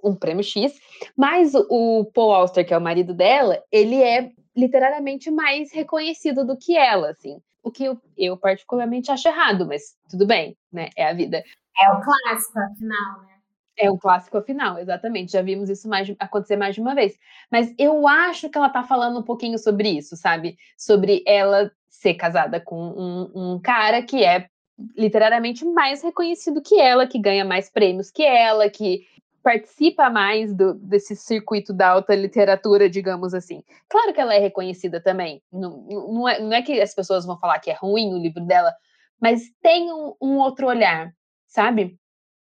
[0.02, 0.72] um prêmio X,
[1.16, 6.56] mas o Paul Auster, que é o marido dela, ele é literariamente mais reconhecido do
[6.56, 7.38] que ela, assim.
[7.62, 11.44] O que eu, eu particularmente acho errado, mas tudo bem, né, é a vida.
[11.82, 13.36] É o clássico, afinal, né?
[13.78, 15.32] É o clássico final, exatamente.
[15.32, 17.18] Já vimos isso mais, acontecer mais de uma vez.
[17.50, 20.56] Mas eu acho que ela tá falando um pouquinho sobre isso, sabe?
[20.76, 24.48] Sobre ela ser casada com um, um cara que é
[24.96, 29.06] literariamente mais reconhecido que ela, que ganha mais prêmios que ela, que
[29.42, 33.62] participa mais do, desse circuito da alta literatura, digamos assim.
[33.88, 35.40] Claro que ela é reconhecida também.
[35.52, 38.44] Não, não, é, não é que as pessoas vão falar que é ruim o livro
[38.44, 38.74] dela,
[39.20, 41.12] mas tem um, um outro olhar,
[41.46, 41.96] sabe?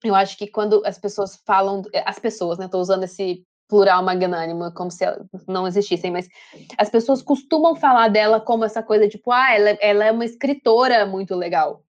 [0.03, 2.65] Eu acho que quando as pessoas falam, as pessoas, né?
[2.65, 5.05] Estou usando esse plural magnânimo, como se
[5.47, 6.27] não existissem, mas
[6.77, 11.05] as pessoas costumam falar dela como essa coisa, tipo, ah, ela, ela é uma escritora
[11.05, 11.81] muito legal.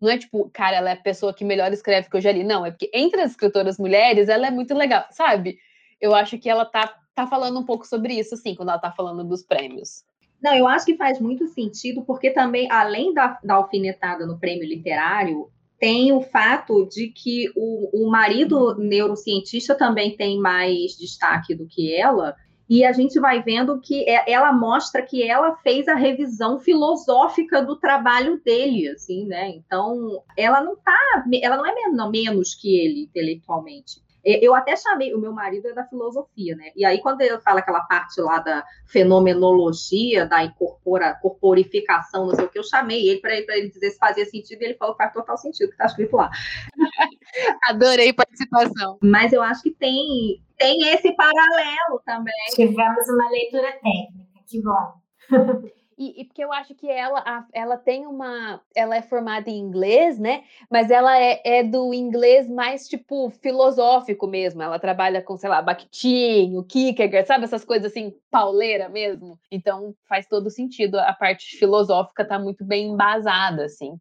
[0.00, 2.42] Não é tipo, cara, ela é a pessoa que melhor escreve que eu já li.
[2.42, 5.58] Não, é porque entre as escritoras mulheres, ela é muito legal, sabe?
[6.00, 8.90] Eu acho que ela tá, tá falando um pouco sobre isso, assim, quando ela tá
[8.90, 10.04] falando dos prêmios.
[10.42, 14.66] Não, eu acho que faz muito sentido, porque também, além da, da alfinetada no prêmio
[14.66, 21.66] literário, tem o fato de que o, o marido neurocientista também tem mais destaque do
[21.66, 22.34] que ela,
[22.68, 27.62] e a gente vai vendo que é, ela mostra que ela fez a revisão filosófica
[27.62, 29.48] do trabalho dele, assim, né?
[29.48, 34.02] Então, ela não tá, ela não é menos que ele intelectualmente.
[34.42, 36.70] Eu até chamei, o meu marido é da filosofia, né?
[36.76, 42.44] E aí, quando ele fala aquela parte lá da fenomenologia, da incorpora, corporificação, não sei
[42.44, 44.94] o que, eu chamei ele para ele, ele dizer se fazia sentido, e ele falou
[44.94, 46.30] que faz total sentido, que está escrito lá.
[47.68, 48.98] Adorei participação.
[49.02, 52.34] Mas eu acho que tem, tem esse paralelo também.
[52.54, 55.68] Tivemos uma leitura técnica, que bom.
[55.98, 58.60] E, e, porque eu acho que ela, a, ela tem uma.
[58.72, 60.44] Ela é formada em inglês, né?
[60.70, 64.62] Mas ela é, é, do inglês mais, tipo, filosófico mesmo.
[64.62, 67.44] Ela trabalha com, sei lá, Bakhtin, Kierkegaard, sabe?
[67.44, 69.40] Essas coisas assim, pauleira mesmo.
[69.50, 71.00] Então faz todo sentido.
[71.00, 73.98] A parte filosófica tá muito bem embasada, assim.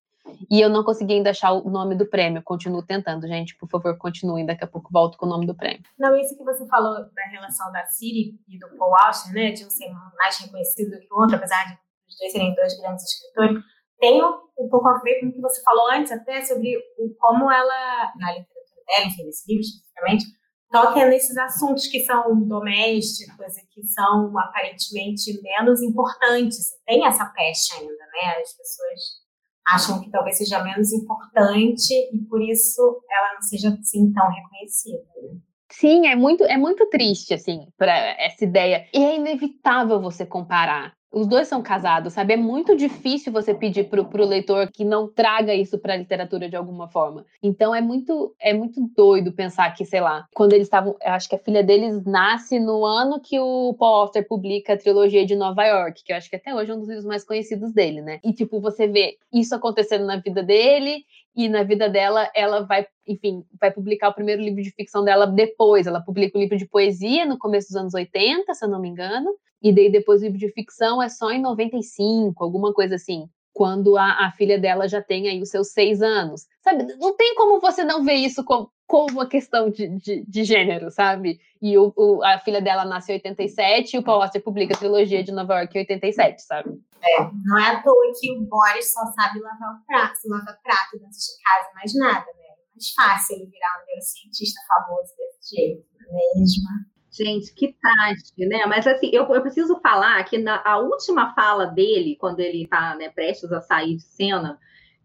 [0.52, 2.44] E eu não consegui ainda achar o nome do prêmio.
[2.44, 3.56] Continuo tentando, gente.
[3.56, 4.46] Por favor, continuem.
[4.46, 5.82] Daqui a pouco volto com o nome do prêmio.
[5.98, 9.52] Não, isso que você falou da relação da Siri e do Paul Auster, né?
[9.52, 11.87] De um ser mais reconhecido do que o outro, apesar de
[12.20, 13.64] dois serem dois grandes escritores,
[14.00, 17.52] tem um pouco a ver com o que você falou antes, até sobre o, como
[17.52, 20.26] ela, na literatura dela, enfim, nesse livro especificamente,
[20.72, 26.58] toca nesses assuntos que são domésticos e que são aparentemente menos importantes.
[26.86, 28.42] Tem essa peste ainda, né?
[28.42, 29.28] As pessoas
[29.68, 35.04] acham que talvez seja menos importante e por isso ela não seja assim tão reconhecida.
[35.22, 35.40] Né?
[35.70, 38.88] Sim, é muito, é muito triste, assim, para essa ideia.
[38.94, 40.97] E é inevitável você comparar.
[41.12, 42.34] Os dois são casados, sabe?
[42.34, 46.50] É muito difícil você pedir pro, pro leitor que não traga isso para a literatura
[46.50, 47.26] de alguma forma.
[47.42, 51.36] Então é muito é muito doido pensar que, sei lá, quando eles estavam, acho que
[51.36, 55.64] a filha deles nasce no ano que o Paul Auster publica a trilogia de Nova
[55.64, 58.20] York, que eu acho que até hoje é um dos livros mais conhecidos dele, né?
[58.24, 61.06] E tipo, você vê isso acontecendo na vida dele
[61.38, 65.28] e na vida dela ela vai, enfim, vai publicar o primeiro livro de ficção dela
[65.28, 65.86] depois.
[65.86, 68.90] Ela publica o livro de poesia no começo dos anos 80, se eu não me
[68.90, 69.30] engano,
[69.62, 73.96] e daí depois o livro de ficção é só em 95, alguma coisa assim, quando
[73.98, 76.48] a, a filha dela já tem aí os seus seis anos.
[76.64, 80.44] Sabe, não tem como você não ver isso como, como uma questão de, de, de
[80.46, 81.40] gênero, sabe?
[81.62, 84.78] E o, o, a filha dela nasce em 87 e o Paul Auster publica a
[84.78, 86.70] trilogia de Nova York em 87, sabe?
[87.04, 90.92] É, não é à toa que o Boris só sabe lavar o prato, lava prato
[90.94, 92.48] dentro de casa, mais nada, né?
[92.48, 96.98] É mais fácil ele virar um neurocientista famoso desse jeito, não é mesmo?
[97.12, 98.66] Gente, que triste, né?
[98.68, 102.96] Mas assim, eu, eu preciso falar que na a última fala dele, quando ele está
[102.96, 104.58] né, prestes a sair de cena,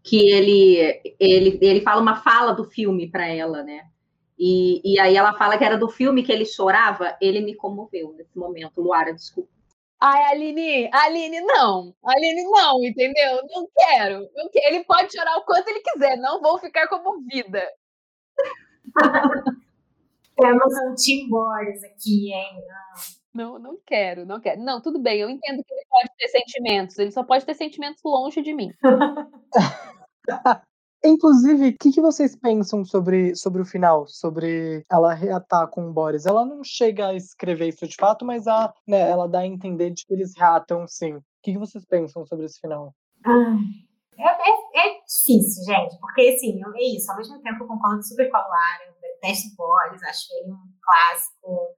[0.03, 3.87] que ele, ele, ele fala uma fala do filme para ela, né?
[4.37, 8.13] E, e aí ela fala que era do filme que ele chorava, ele me comoveu
[8.13, 8.81] nesse momento.
[8.81, 9.49] Luara, desculpa.
[10.01, 11.95] Ai, Aline, Aline, não.
[12.03, 13.41] Aline, não, entendeu?
[13.49, 14.29] Não quero.
[14.35, 14.75] Não quero.
[14.75, 17.65] Ele pode chorar o quanto ele quiser, não vou ficar comovida.
[20.37, 22.57] Temos um Tim Boris aqui, hein?
[22.67, 23.01] Não,
[23.33, 24.61] não quero, não quero.
[24.61, 28.01] Não, tudo bem, eu entendo que ele pode ter sentimentos, ele só pode ter sentimentos
[28.03, 28.71] longe de mim.
[31.05, 34.07] Inclusive, o que, que, vocês pensam sobre, sobre o final?
[34.07, 36.25] Sobre ela reatar com o Boris?
[36.25, 39.89] Ela não chega a escrever isso de fato, mas a, né, ela dá a entender
[39.89, 41.15] de que eles reatam sim.
[41.15, 42.95] O que, que vocês pensam sobre esse final?
[43.25, 47.11] é, é, é, difícil, gente, porque assim, é isso.
[47.11, 51.75] Ao mesmo tempo, eu concordo super com a Lara, detesto Boris, acho ele um clássico,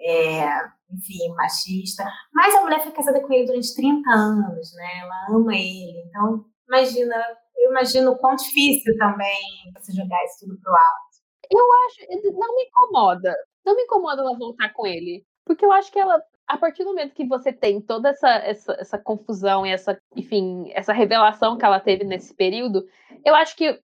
[0.00, 0.46] é,
[0.90, 2.04] enfim, machista.
[2.32, 4.98] Mas a mulher foi casada com ele durante 30 anos, né?
[5.00, 6.02] Ela ama ele.
[6.08, 7.16] Então, imagina,
[7.56, 11.06] eu imagino o quão difícil também você jogar isso tudo pro alto.
[11.50, 13.34] Eu acho, não me incomoda.
[13.64, 15.24] Não me incomoda ela voltar com ele.
[15.44, 18.76] Porque eu acho que ela, a partir do momento que você tem toda essa, essa,
[18.78, 22.84] essa confusão e essa, enfim, essa revelação que ela teve nesse período,
[23.24, 23.80] eu acho que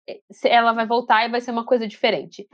[0.44, 2.48] ela vai voltar e vai ser uma coisa diferente.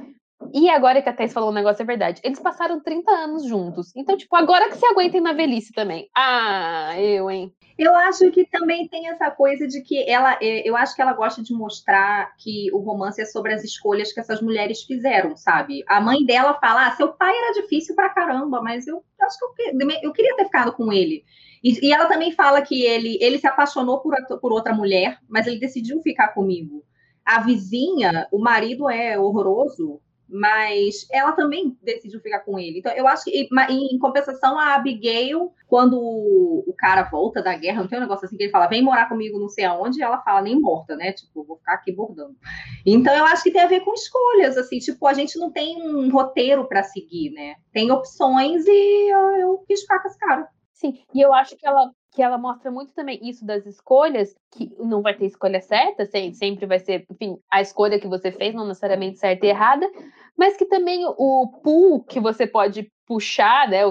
[0.54, 2.20] E agora que a Thais falou um negócio, é verdade.
[2.22, 3.90] Eles passaram 30 anos juntos.
[3.96, 6.08] Então, tipo, agora que se aguentem na velhice também.
[6.16, 7.52] Ah, eu, hein?
[7.76, 11.12] Eu acho que também tem essa coisa de que ela, é, eu acho que ela
[11.12, 15.82] gosta de mostrar que o romance é sobre as escolhas que essas mulheres fizeram, sabe?
[15.88, 19.62] A mãe dela fala: ah, seu pai era difícil pra caramba, mas eu acho que
[19.64, 21.24] eu, eu queria ter ficado com ele.
[21.64, 25.48] E, e, ela também fala que ele, ele se apaixonou por, por outra mulher, mas
[25.48, 26.84] ele decidiu ficar comigo.
[27.24, 32.78] A vizinha, o marido é horroroso, mas ela também decidiu ficar com ele.
[32.78, 37.88] Então, eu acho que, em compensação, a Abigail, quando o cara volta da guerra, não
[37.88, 40.22] tem um negócio assim que ele fala, vem morar comigo não sei aonde, e ela
[40.22, 41.12] fala, nem morta, né?
[41.12, 42.36] Tipo, vou ficar aqui bordando.
[42.84, 45.82] Então, eu acho que tem a ver com escolhas, assim, tipo, a gente não tem
[45.82, 47.56] um roteiro para seguir, né?
[47.72, 50.48] Tem opções e eu, eu quis ficar com esse cara.
[50.72, 54.72] Sim, e eu acho que ela que ela mostra muito também isso das escolhas, que
[54.78, 58.66] não vai ter escolha certa, sempre vai ser, enfim, a escolha que você fez, não
[58.66, 59.90] necessariamente certa e errada,
[60.38, 63.82] mas que também o pool que você pode puxar, né,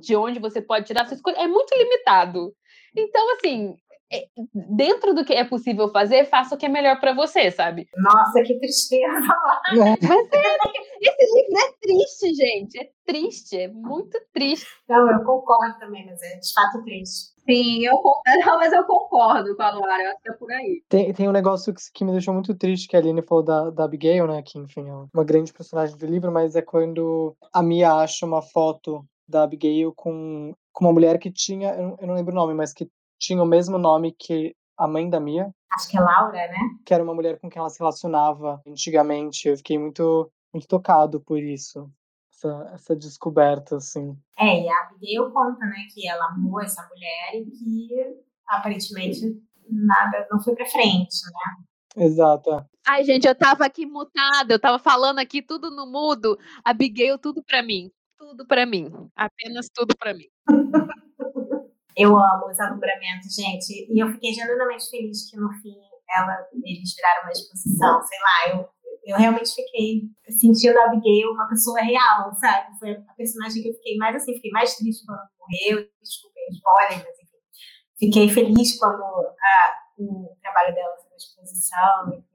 [0.00, 2.52] de onde você pode tirar sua escolha, é muito limitado.
[2.96, 3.76] Então, assim,
[4.12, 7.86] é, dentro do que é possível fazer, faça o que é melhor para você, sabe?
[7.96, 9.36] Nossa, que tristeza!
[9.74, 10.56] Mas é,
[11.08, 12.78] esse livro é triste, gente.
[12.78, 14.66] É triste, é muito triste.
[14.88, 17.32] Não, eu concordo também, mas é de fato triste.
[17.44, 17.94] Sim, eu
[18.46, 20.82] não, mas eu concordo com a Luara, eu acho que é por aí.
[20.88, 23.70] Tem, tem um negócio que, que me deixou muito triste, que a Aline falou da,
[23.70, 24.42] da Abigail, né?
[24.42, 28.42] Que, enfim, é uma grande personagem do livro, mas é quando a Mia acha uma
[28.42, 32.36] foto da Abigail com, com uma mulher que tinha, eu não, eu não lembro o
[32.36, 32.88] nome, mas que
[33.18, 35.50] tinha o mesmo nome que a mãe da Mia.
[35.72, 36.58] Acho que é Laura, né?
[36.84, 39.48] Que era uma mulher com quem ela se relacionava antigamente.
[39.48, 41.90] Eu fiquei muito, muito tocado por isso.
[42.30, 44.16] Essa, essa descoberta, assim.
[44.38, 47.88] É, e a Abigail conta, né, que ela amou essa mulher e que
[48.48, 49.20] aparentemente
[49.68, 52.04] nada não foi pra frente, né?
[52.04, 52.50] Exato.
[52.52, 52.64] É.
[52.88, 56.38] Ai, gente, eu tava aqui mutada, eu tava falando aqui tudo no mudo.
[56.64, 57.90] Abigail, tudo pra mim.
[58.18, 58.90] Tudo pra mim.
[59.14, 60.26] Apenas tudo pra mim.
[61.94, 63.86] Eu amo os alumbramentos, gente.
[63.92, 65.76] E eu fiquei genuinamente feliz que no fim
[66.08, 68.02] ela, eles viraram uma exposição.
[68.02, 68.68] Sei lá, eu,
[69.04, 72.78] eu realmente fiquei sentindo a Abigail uma pessoa real, sabe?
[72.78, 75.88] Foi a personagem que eu fiquei mais assim, fiquei mais triste quando morreu.
[76.00, 77.36] Desculpem spoiler, mas enfim.
[77.98, 82.08] Fiquei feliz quando a, o trabalho dela foi uma exposição.
[82.08, 82.32] Enfim,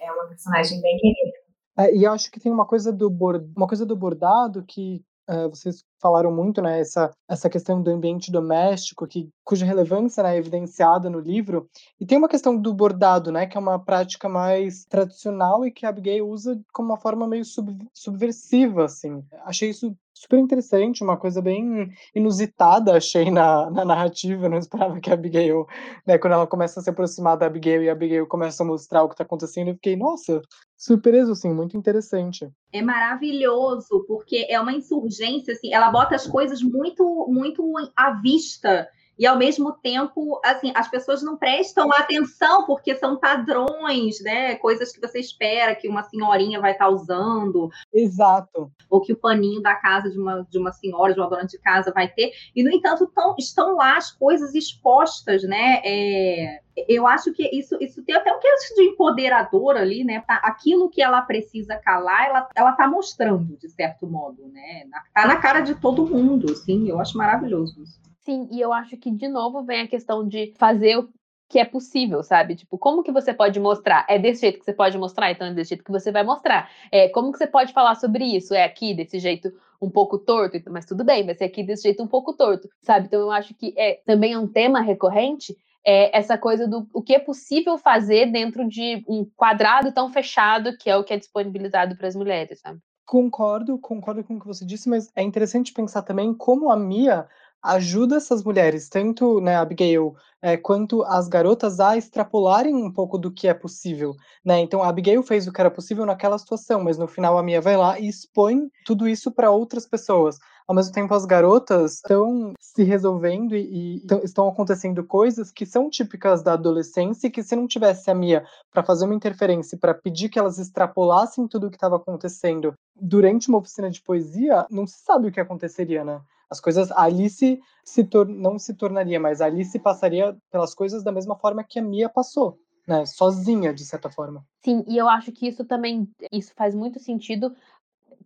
[0.00, 1.36] é uma personagem bem querida.
[1.78, 3.52] É, e acho que tem uma coisa do bord...
[3.54, 8.30] uma coisa do bordado que uh, vocês falaram muito, né, essa, essa questão do ambiente
[8.30, 11.68] doméstico, que, cuja relevância né, é evidenciada no livro,
[12.00, 15.86] e tem uma questão do bordado, né, que é uma prática mais tradicional e que
[15.86, 19.22] a Abigail usa como uma forma meio sub, subversiva, assim.
[19.44, 25.10] Achei isso super interessante, uma coisa bem inusitada, achei na, na narrativa, não esperava que
[25.10, 25.66] a Abigail,
[26.06, 29.02] né, quando ela começa a se aproximar da Abigail e a Abigail começa a mostrar
[29.02, 30.40] o que está acontecendo, eu fiquei, nossa,
[30.74, 32.48] surpreso, assim, muito interessante.
[32.72, 37.64] É maravilhoso, porque é uma insurgência, assim, ela bota as coisas muito, muito
[37.96, 44.20] à vista e ao mesmo tempo, assim, as pessoas não prestam atenção porque são padrões,
[44.20, 44.56] né?
[44.56, 47.70] Coisas que você espera que uma senhorinha vai estar usando.
[47.92, 48.70] Exato.
[48.90, 51.58] Ou que o paninho da casa de uma, de uma senhora, de uma dona de
[51.58, 52.32] casa vai ter.
[52.54, 55.80] E, no entanto, tão, estão lá as coisas expostas, né?
[55.82, 60.22] É, eu acho que isso, isso tem até um que de empoderador ali, né?
[60.26, 64.84] Tá, aquilo que ela precisa calar, ela, ela tá mostrando, de certo modo, né?
[65.14, 68.06] Tá na cara de todo mundo, assim, eu acho maravilhoso isso.
[68.26, 71.08] Sim, e eu acho que de novo vem a questão de fazer o
[71.48, 72.56] que é possível, sabe?
[72.56, 74.04] Tipo, como que você pode mostrar?
[74.08, 76.68] É desse jeito que você pode mostrar, então é desse jeito que você vai mostrar.
[76.90, 78.52] É, como que você pode falar sobre isso?
[78.52, 82.02] É aqui, desse jeito um pouco torto, mas tudo bem, vai ser aqui desse jeito
[82.02, 83.06] um pouco torto, sabe?
[83.06, 85.56] Então eu acho que é também é um tema recorrente,
[85.86, 90.76] é essa coisa do o que é possível fazer dentro de um quadrado tão fechado
[90.76, 92.80] que é o que é disponibilizado para as mulheres, sabe?
[93.04, 97.28] Concordo, concordo com o que você disse, mas é interessante pensar também como a Mia
[97.74, 103.32] ajuda essas mulheres, tanto né, Abigail é, quanto as garotas, a extrapolarem um pouco do
[103.32, 104.14] que é possível.
[104.44, 104.60] Né?
[104.60, 107.60] Então, a Abigail fez o que era possível naquela situação, mas no final a Mia
[107.60, 110.38] vai lá e expõe tudo isso para outras pessoas.
[110.68, 115.88] Ao mesmo tempo, as garotas estão se resolvendo e, e estão acontecendo coisas que são
[115.88, 119.94] típicas da adolescência e que, se não tivesse a Mia para fazer uma interferência, para
[119.94, 124.86] pedir que elas extrapolassem tudo o que estava acontecendo durante uma oficina de poesia, não
[124.88, 126.20] se sabe o que aconteceria, né?
[126.50, 126.90] As coisas.
[126.92, 131.78] Alice se tor não se tornaria, mas Alice passaria pelas coisas da mesma forma que
[131.78, 132.58] a Mia passou.
[132.86, 134.46] Né, sozinha, de certa forma.
[134.64, 137.52] Sim, e eu acho que isso também isso faz muito sentido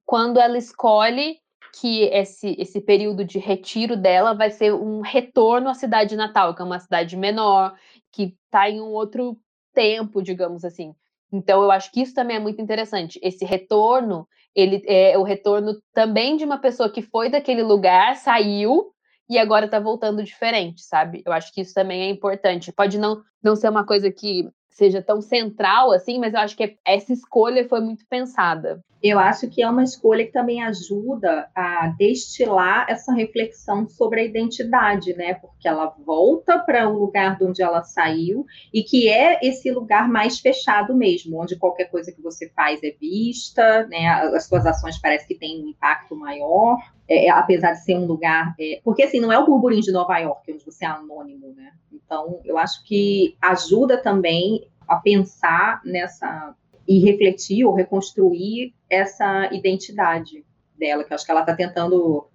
[0.05, 1.39] quando ela escolhe
[1.73, 6.61] que esse, esse período de retiro dela vai ser um retorno à cidade natal, que
[6.61, 7.75] é uma cidade menor,
[8.13, 9.37] que está em um outro
[9.73, 10.95] tempo, digamos assim.
[11.33, 13.21] Então, eu acho que isso também é muito interessante.
[13.23, 18.93] Esse retorno, ele é o retorno também de uma pessoa que foi daquele lugar, saiu
[19.29, 21.23] e agora tá voltando diferente, sabe?
[21.25, 22.73] Eu acho que isso também é importante.
[22.73, 26.79] Pode não, não ser uma coisa que seja tão central assim, mas eu acho que
[26.85, 28.83] essa escolha foi muito pensada.
[29.03, 34.25] Eu acho que é uma escolha que também ajuda a destilar essa reflexão sobre a
[34.25, 35.35] identidade, né?
[35.35, 38.45] Porque ela volta para o lugar de onde ela saiu
[38.75, 42.91] e que é esse lugar mais fechado mesmo, onde qualquer coisa que você faz é
[42.91, 44.07] vista, né?
[44.35, 46.77] As suas ações parecem que têm um impacto maior,
[47.11, 48.55] é, é, apesar de ser um lugar.
[48.59, 48.81] É...
[48.85, 51.73] porque assim, não é o burburinho de Nova York, onde você é anônimo, né?
[51.93, 56.55] Então, eu acho que ajuda também a pensar nessa
[56.87, 60.45] e refletir ou reconstruir essa identidade
[60.77, 62.27] dela, que eu acho que ela está tentando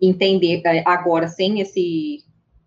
[0.00, 2.18] entender é, agora, sem esse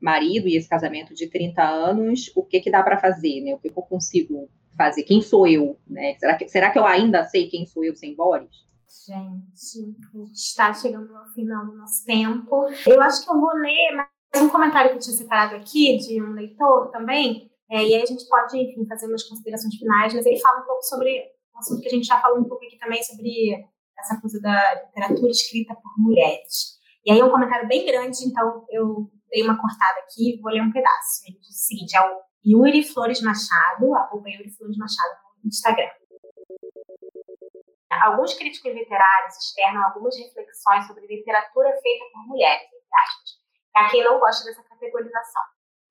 [0.02, 3.54] marido e esse casamento de 30 anos, o que que dá para fazer, né?
[3.54, 5.04] O que, que, eu consigo fazer?
[5.04, 6.16] Quem sou eu, né?
[6.20, 8.69] Será que, será que eu ainda sei quem sou eu sem Boris?
[8.90, 12.68] Gente, a gente está chegando ao final do nosso tempo.
[12.88, 16.20] Eu acho que eu vou ler mais um comentário que eu tinha separado aqui, de
[16.20, 20.26] um leitor também, é, e aí a gente pode, enfim, fazer umas considerações finais, mas
[20.26, 21.22] ele fala um pouco sobre
[21.56, 23.64] um assunto que a gente já falou um pouco aqui também, sobre
[24.00, 26.80] essa coisa da literatura escrita por mulheres.
[27.06, 30.64] E aí é um comentário bem grande, então eu dei uma cortada aqui vou ler
[30.64, 31.22] um pedaço.
[31.28, 35.14] Ele diz o seguinte, é o Yuri Flores Machado, arroba Yuri Flores Machado
[35.44, 35.99] no Instagram.
[37.92, 43.30] Alguns críticos literários externam algumas reflexões sobre literatura feita por mulheres, entre aspas,
[43.74, 45.44] para quem não gosta dessa categorização.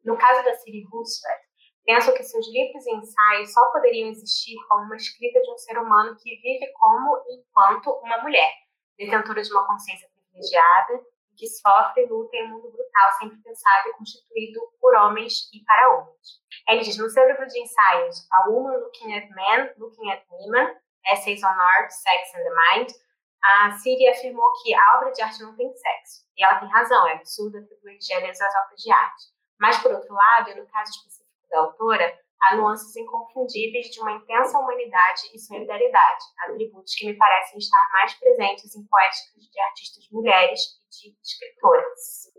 [0.04, 1.48] No caso da Siri Roosevelt,
[1.88, 5.78] Penso que seus livros e ensaios só poderiam existir como uma escrita de um ser
[5.78, 8.52] humano que vive como enquanto uma mulher,
[8.98, 11.02] detentora de uma consciência privilegiada,
[11.34, 15.64] que sofre e luta em um mundo brutal, sempre pensado e constituído por homens e
[15.64, 16.42] para homens.
[16.68, 20.76] Ele diz no seu livro de ensaios, A Woman Looking at Men, Looking at Women,
[21.06, 22.92] Essays on Art, Sex and the Mind,
[23.42, 26.26] a Siri afirmou que a obra de arte não tem sexo.
[26.36, 29.24] E ela tem razão, é absurdo atribuir gêneros às obras de arte.
[29.60, 34.58] Mas, por outro lado, no caso específico da autora, há nuances inconfundíveis de uma intensa
[34.58, 40.60] humanidade e solidariedade, atributos que me parecem estar mais presentes em poéticas de artistas mulheres
[40.84, 42.32] e de escritoras.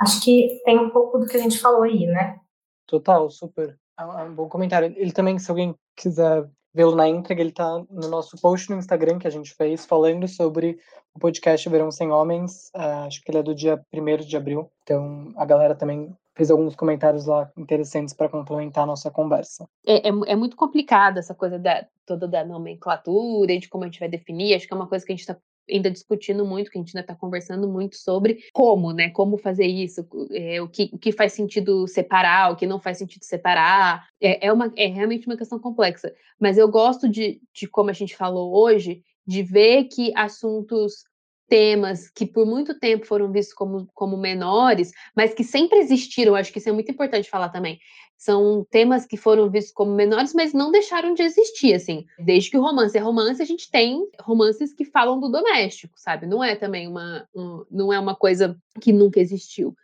[0.00, 2.38] Acho que tem um pouco do que a gente falou aí, né?
[2.86, 3.78] Total, super.
[3.98, 4.92] É um bom comentário.
[4.96, 9.18] Ele também, se alguém quiser vê-lo na íntegra, ele tá no nosso post no Instagram
[9.18, 10.78] que a gente fez, falando sobre
[11.14, 12.70] o podcast Verão Sem Homens.
[12.76, 14.70] Uh, acho que ele é do dia 1 de abril.
[14.82, 19.66] Então, a galera também fez alguns comentários lá interessantes para complementar a nossa conversa.
[19.86, 23.98] É, é, é, muito complicado essa coisa da, toda da nomenclatura, de como a gente
[24.00, 24.54] vai definir.
[24.54, 25.36] Acho que é uma coisa que a gente está
[25.70, 29.10] ainda discutindo muito, que a gente ainda está conversando muito sobre como, né?
[29.10, 32.98] Como fazer isso, é, o, que, o que faz sentido separar, o que não faz
[32.98, 34.06] sentido separar.
[34.20, 36.12] É, é, uma, é realmente uma questão complexa.
[36.40, 41.04] Mas eu gosto de, de como a gente falou hoje, de ver que assuntos
[41.48, 46.52] temas que por muito tempo foram vistos como, como menores, mas que sempre existiram, acho
[46.52, 47.78] que isso é muito importante falar também.
[48.16, 52.06] São temas que foram vistos como menores, mas não deixaram de existir, assim.
[52.18, 56.26] Desde que o romance é romance, a gente tem romances que falam do doméstico, sabe?
[56.26, 59.74] Não é também uma, um, não é uma coisa que nunca existiu.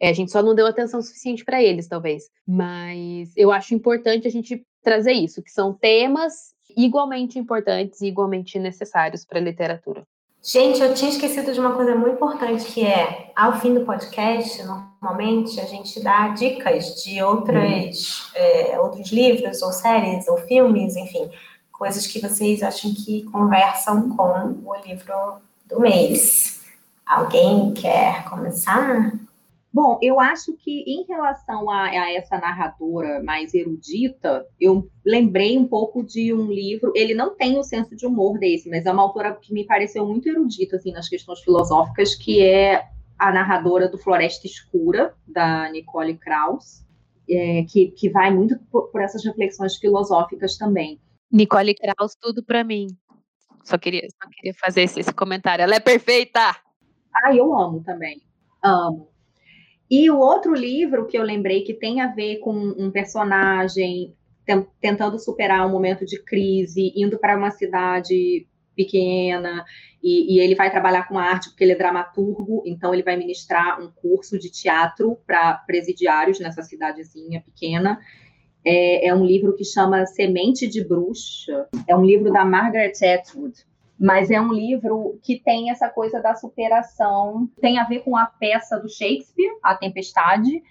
[0.00, 2.24] É, a gente só não deu atenção suficiente para eles, talvez.
[2.46, 8.58] Mas eu acho importante a gente trazer isso, que são temas igualmente importantes e igualmente
[8.58, 10.06] necessários para a literatura.
[10.46, 14.62] Gente, eu tinha esquecido de uma coisa muito importante que é, ao fim do podcast,
[14.62, 21.30] normalmente a gente dá dicas de outras, é, outros livros, ou séries, ou filmes, enfim,
[21.72, 25.14] coisas que vocês acham que conversam com o livro
[25.64, 26.62] do mês.
[27.06, 29.14] Alguém quer começar?
[29.74, 35.66] Bom, eu acho que em relação a, a, essa narradora mais erudita, eu lembrei um
[35.66, 36.92] pouco de um livro.
[36.94, 40.06] Ele não tem o senso de humor desse, mas é uma autora que me pareceu
[40.06, 42.84] muito erudita assim nas questões filosóficas, que é
[43.18, 46.86] a narradora do Floresta Escura da Nicole Krauss,
[47.28, 51.00] é, que, que vai muito por, por essas reflexões filosóficas também.
[51.32, 52.86] Nicole Krauss, tudo para mim.
[53.64, 55.64] Só queria, só queria fazer esse, esse comentário.
[55.64, 56.54] Ela é perfeita.
[57.12, 58.22] Ah, eu amo também.
[58.62, 59.13] Amo.
[59.90, 64.14] E o outro livro que eu lembrei que tem a ver com um personagem
[64.80, 69.64] tentando superar um momento de crise, indo para uma cidade pequena,
[70.02, 73.80] e, e, ele vai trabalhar com arte porque ele é dramaturgo, então ele vai ministrar
[73.80, 77.98] um curso de teatro para presidiários nessa cidadezinha pequena.
[78.66, 83.64] É, é, um livro que chama Semente de Bruxa, é um livro da Margaret Atwood
[83.98, 88.26] mas é um livro que tem essa coisa da superação, tem a ver com a
[88.26, 90.62] peça do Shakespeare, A Tempestade,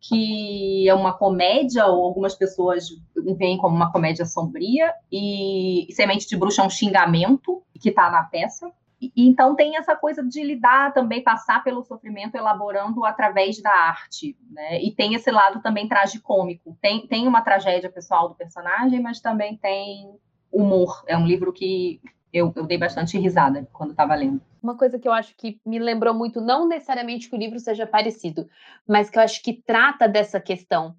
[0.00, 2.88] que é uma comédia, ou algumas pessoas
[3.36, 8.24] veem como uma comédia sombria, e Semente de Bruxa é um xingamento que está na
[8.24, 8.72] peça.
[9.00, 14.36] e, então tem essa coisa de lidar também, passar pelo sofrimento, elaborando através da arte,
[14.50, 14.82] né?
[14.82, 16.76] E tem esse lado também tragicômico.
[16.80, 20.16] Tem, tem uma tragédia pessoal do personagem, mas também tem
[20.50, 21.04] humor.
[21.06, 22.00] É um livro que
[22.32, 24.40] eu, eu dei bastante risada quando estava lendo.
[24.62, 27.86] Uma coisa que eu acho que me lembrou muito, não necessariamente que o livro seja
[27.86, 28.48] parecido,
[28.86, 30.94] mas que eu acho que trata dessa questão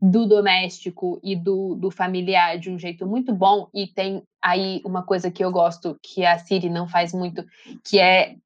[0.00, 5.02] do doméstico e do, do familiar de um jeito muito bom, e tem aí uma
[5.02, 7.44] coisa que eu gosto, que a Siri não faz muito,
[7.82, 8.36] que é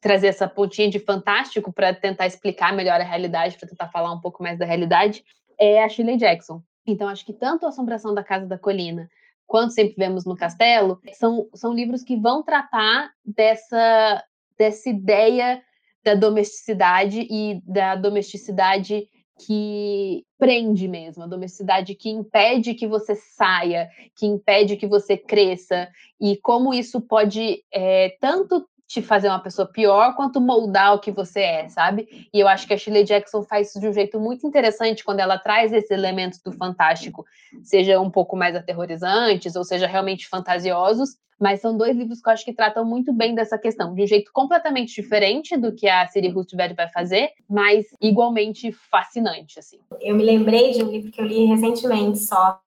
[0.00, 4.20] trazer essa pontinha de fantástico para tentar explicar melhor a realidade, para tentar falar um
[4.20, 5.24] pouco mais da realidade,
[5.58, 6.60] é a Shirley Jackson.
[6.86, 9.08] Então, acho que tanto a Assombração da Casa da Colina,
[9.46, 14.24] quanto Sempre Vemos no Castelo, são, são livros que vão tratar dessa,
[14.58, 15.62] dessa ideia
[16.04, 23.90] da domesticidade e da domesticidade que prende mesmo, a domesticidade que impede que você saia,
[24.16, 25.88] que impede que você cresça,
[26.20, 31.10] e como isso pode é, tanto te fazer uma pessoa pior quanto moldar o que
[31.10, 32.28] você é, sabe?
[32.32, 35.20] E eu acho que a Shirley Jackson faz isso de um jeito muito interessante quando
[35.20, 37.24] ela traz esses elementos do fantástico,
[37.62, 42.32] seja um pouco mais aterrorizantes ou seja realmente fantasiosos, mas são dois livros que eu
[42.32, 46.06] acho que tratam muito bem dessa questão, de um jeito completamente diferente do que a
[46.06, 49.78] Siri Roosevelt vai fazer, mas igualmente fascinante, assim.
[50.00, 52.60] Eu me lembrei de um livro que eu li recentemente só,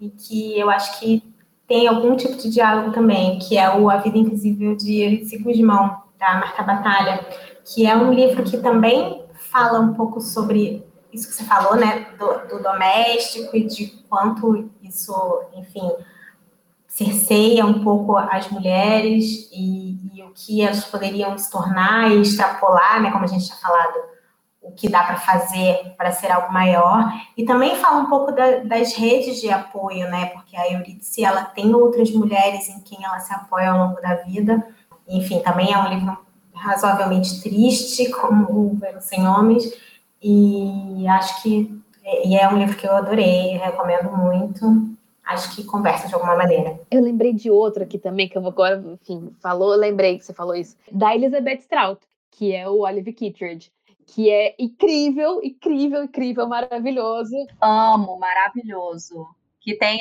[0.00, 1.22] e que eu acho que
[1.66, 6.02] tem algum tipo de diálogo também, que é o A Vida Invisível de Euridice Guzmão,
[6.18, 7.26] da Marta Batalha,
[7.64, 12.08] que é um livro que também fala um pouco sobre isso que você falou, né,
[12.18, 15.14] do, do doméstico e de quanto isso,
[15.54, 15.90] enfim,
[16.88, 23.00] cerceia um pouco as mulheres e, e, o que elas poderiam se tornar e extrapolar,
[23.00, 23.94] né, como a gente tinha falado,
[24.64, 27.12] o que dá para fazer para ser algo maior.
[27.36, 31.44] E também fala um pouco da, das redes de apoio, né, porque a Eurídice, ela
[31.44, 34.66] tem outras mulheres em quem ela se apoia ao longo da vida.
[35.08, 36.16] Enfim, também é um livro
[36.52, 39.70] razoavelmente triste, como o Sem Homens,
[40.22, 41.82] e acho que
[42.24, 44.94] e é um livro que eu adorei, recomendo muito
[45.24, 46.78] acho que conversa de alguma maneira.
[46.90, 50.34] Eu lembrei de outro aqui também, que eu vou agora, enfim, falou, lembrei que você
[50.34, 52.00] falou isso, da Elizabeth Strout,
[52.30, 53.72] que é o Olive Kittredge,
[54.06, 57.34] que é incrível, incrível, incrível, maravilhoso.
[57.60, 59.26] Amo, maravilhoso.
[59.60, 60.00] Que tem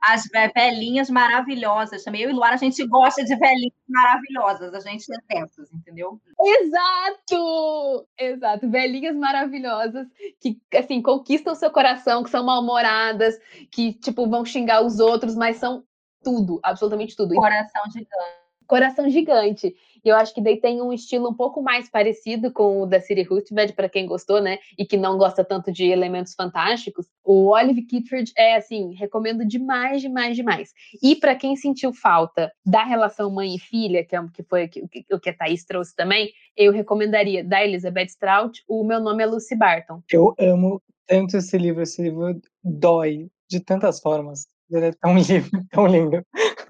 [0.00, 0.24] as
[0.54, 2.22] velhinhas maravilhosas também.
[2.22, 6.20] Eu e Luara, a gente gosta de velhinhas maravilhosas, a gente é dessas, entendeu?
[6.40, 8.06] Exato!
[8.18, 10.06] Exato, velhinhas maravilhosas
[10.40, 13.38] que, assim, conquistam seu coração, que são mal-humoradas,
[13.70, 15.84] que, tipo, vão xingar os outros, mas são
[16.22, 17.34] tudo, absolutamente tudo.
[17.34, 19.74] Coração gigante coração gigante.
[20.04, 23.00] E eu acho que daí tem um estilo um pouco mais parecido com o da
[23.00, 24.58] Siri Roosevelt, para quem gostou, né?
[24.78, 27.06] E que não gosta tanto de elementos fantásticos.
[27.24, 30.72] O Olive Kittredge é, assim, recomendo demais, demais, demais.
[31.02, 34.68] E para quem sentiu falta da relação mãe e filha, que, é, que foi o
[34.68, 39.22] que, o que a Thaís trouxe também, eu recomendaria da Elizabeth Strout, O Meu Nome
[39.22, 40.02] é Lucy Barton.
[40.10, 44.46] Eu amo tanto esse livro, esse livro dói de tantas formas.
[44.70, 46.22] Ele é tão lindo, tão lindo.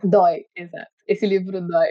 [0.03, 0.91] Dói, exato.
[1.07, 1.89] Esse livro dói.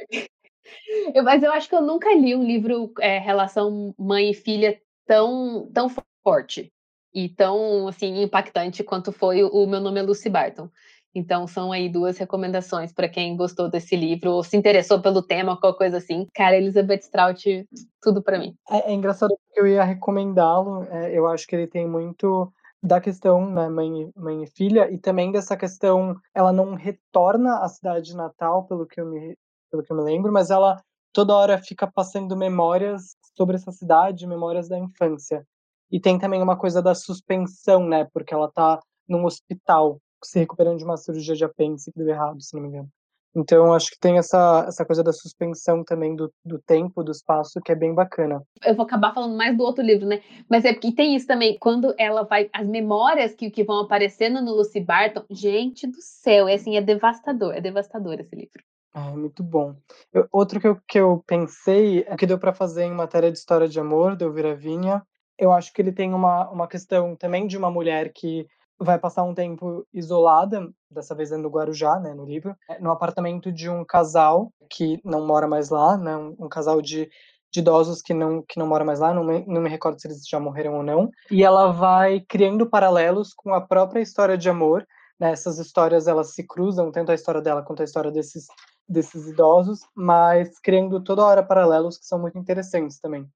[1.14, 4.80] Eu, mas eu acho que eu nunca li um livro é, relação mãe e filha
[5.06, 5.90] tão, tão
[6.24, 6.72] forte
[7.14, 10.70] e tão assim impactante quanto foi o, Meu Nome é Lucy Barton.
[11.16, 15.60] Então são aí duas recomendações para quem gostou desse livro ou se interessou pelo tema,
[15.60, 16.28] qualquer coisa assim.
[16.34, 17.68] Cara, Elizabeth Strout,
[18.02, 18.56] tudo para mim.
[18.70, 20.84] É, é, engraçado porque eu ia recomendá-lo.
[20.92, 22.54] É, eu acho que ele tem muito
[22.84, 27.68] da questão né, mãe, mãe e filha e também dessa questão ela não retorna à
[27.68, 29.36] cidade de Natal pelo que eu me
[29.70, 30.82] pelo que eu me lembro mas ela
[31.14, 35.46] toda hora fica passando memórias sobre essa cidade memórias da infância
[35.92, 40.78] e tem também uma coisa da suspensão né porque ela tá num hospital se recuperando
[40.78, 42.90] de uma cirurgia de apêndice que deu errado se não me engano
[43.38, 47.62] então, acho que tem essa, essa coisa da suspensão também do, do tempo, do espaço,
[47.62, 48.42] que é bem bacana.
[48.66, 50.24] Eu vou acabar falando mais do outro livro, né?
[50.50, 52.50] Mas é porque tem isso também, quando ela vai.
[52.52, 56.82] As memórias que, que vão aparecendo no Lucy Barton, gente do céu, é assim, é
[56.82, 58.64] devastador, é devastador esse livro.
[59.00, 59.76] Ah, muito bom.
[60.12, 63.38] Eu, outro que eu, que eu pensei, é que deu para fazer em matéria de
[63.38, 65.04] história de amor, do Viravinha.
[65.38, 68.48] Eu acho que ele tem uma, uma questão também de uma mulher que
[68.80, 72.90] vai passar um tempo isolada, dessa vez é no Guarujá, né, no livro, é, no
[72.90, 77.08] apartamento de um casal que não mora mais lá, né, um, um casal de,
[77.52, 80.08] de, idosos que não, que não mora mais lá, não me, não me recordo se
[80.08, 84.50] eles já morreram ou não, e ela vai criando paralelos com a própria história de
[84.50, 84.88] amor,
[85.20, 88.46] né, essas histórias elas se cruzam, tanto a história dela quanto a história desses,
[88.88, 93.28] desses idosos, mas criando toda hora paralelos que são muito interessantes também.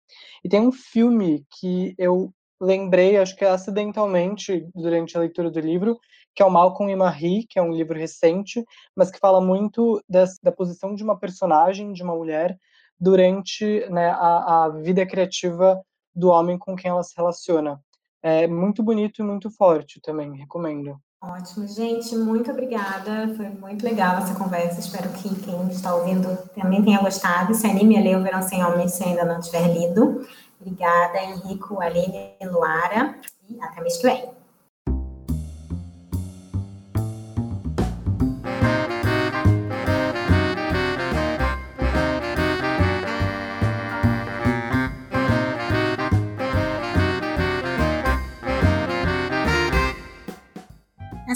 [0.44, 6.00] E tem um filme que eu lembrei, acho que acidentalmente, durante a leitura do livro,
[6.34, 8.64] que é o Malcolm e Marie, que é um livro recente,
[8.96, 12.58] mas que fala muito das, da posição de uma personagem, de uma mulher,
[13.00, 15.82] durante né, a, a vida criativa
[16.16, 17.82] do homem com quem ela se relaciona.
[18.22, 20.98] É muito bonito e muito forte também, recomendo.
[21.24, 23.32] Ótimo, gente, muito obrigada.
[23.38, 24.80] Foi muito legal essa conversa.
[24.80, 27.54] Espero que quem está ouvindo também tenha gostado.
[27.54, 30.28] Se anime a ler O Verão Sem Homens se ainda não tiver lido.
[30.60, 33.20] Obrigada, Henrico, Aline e Luara.
[33.48, 34.41] E até mês que vem.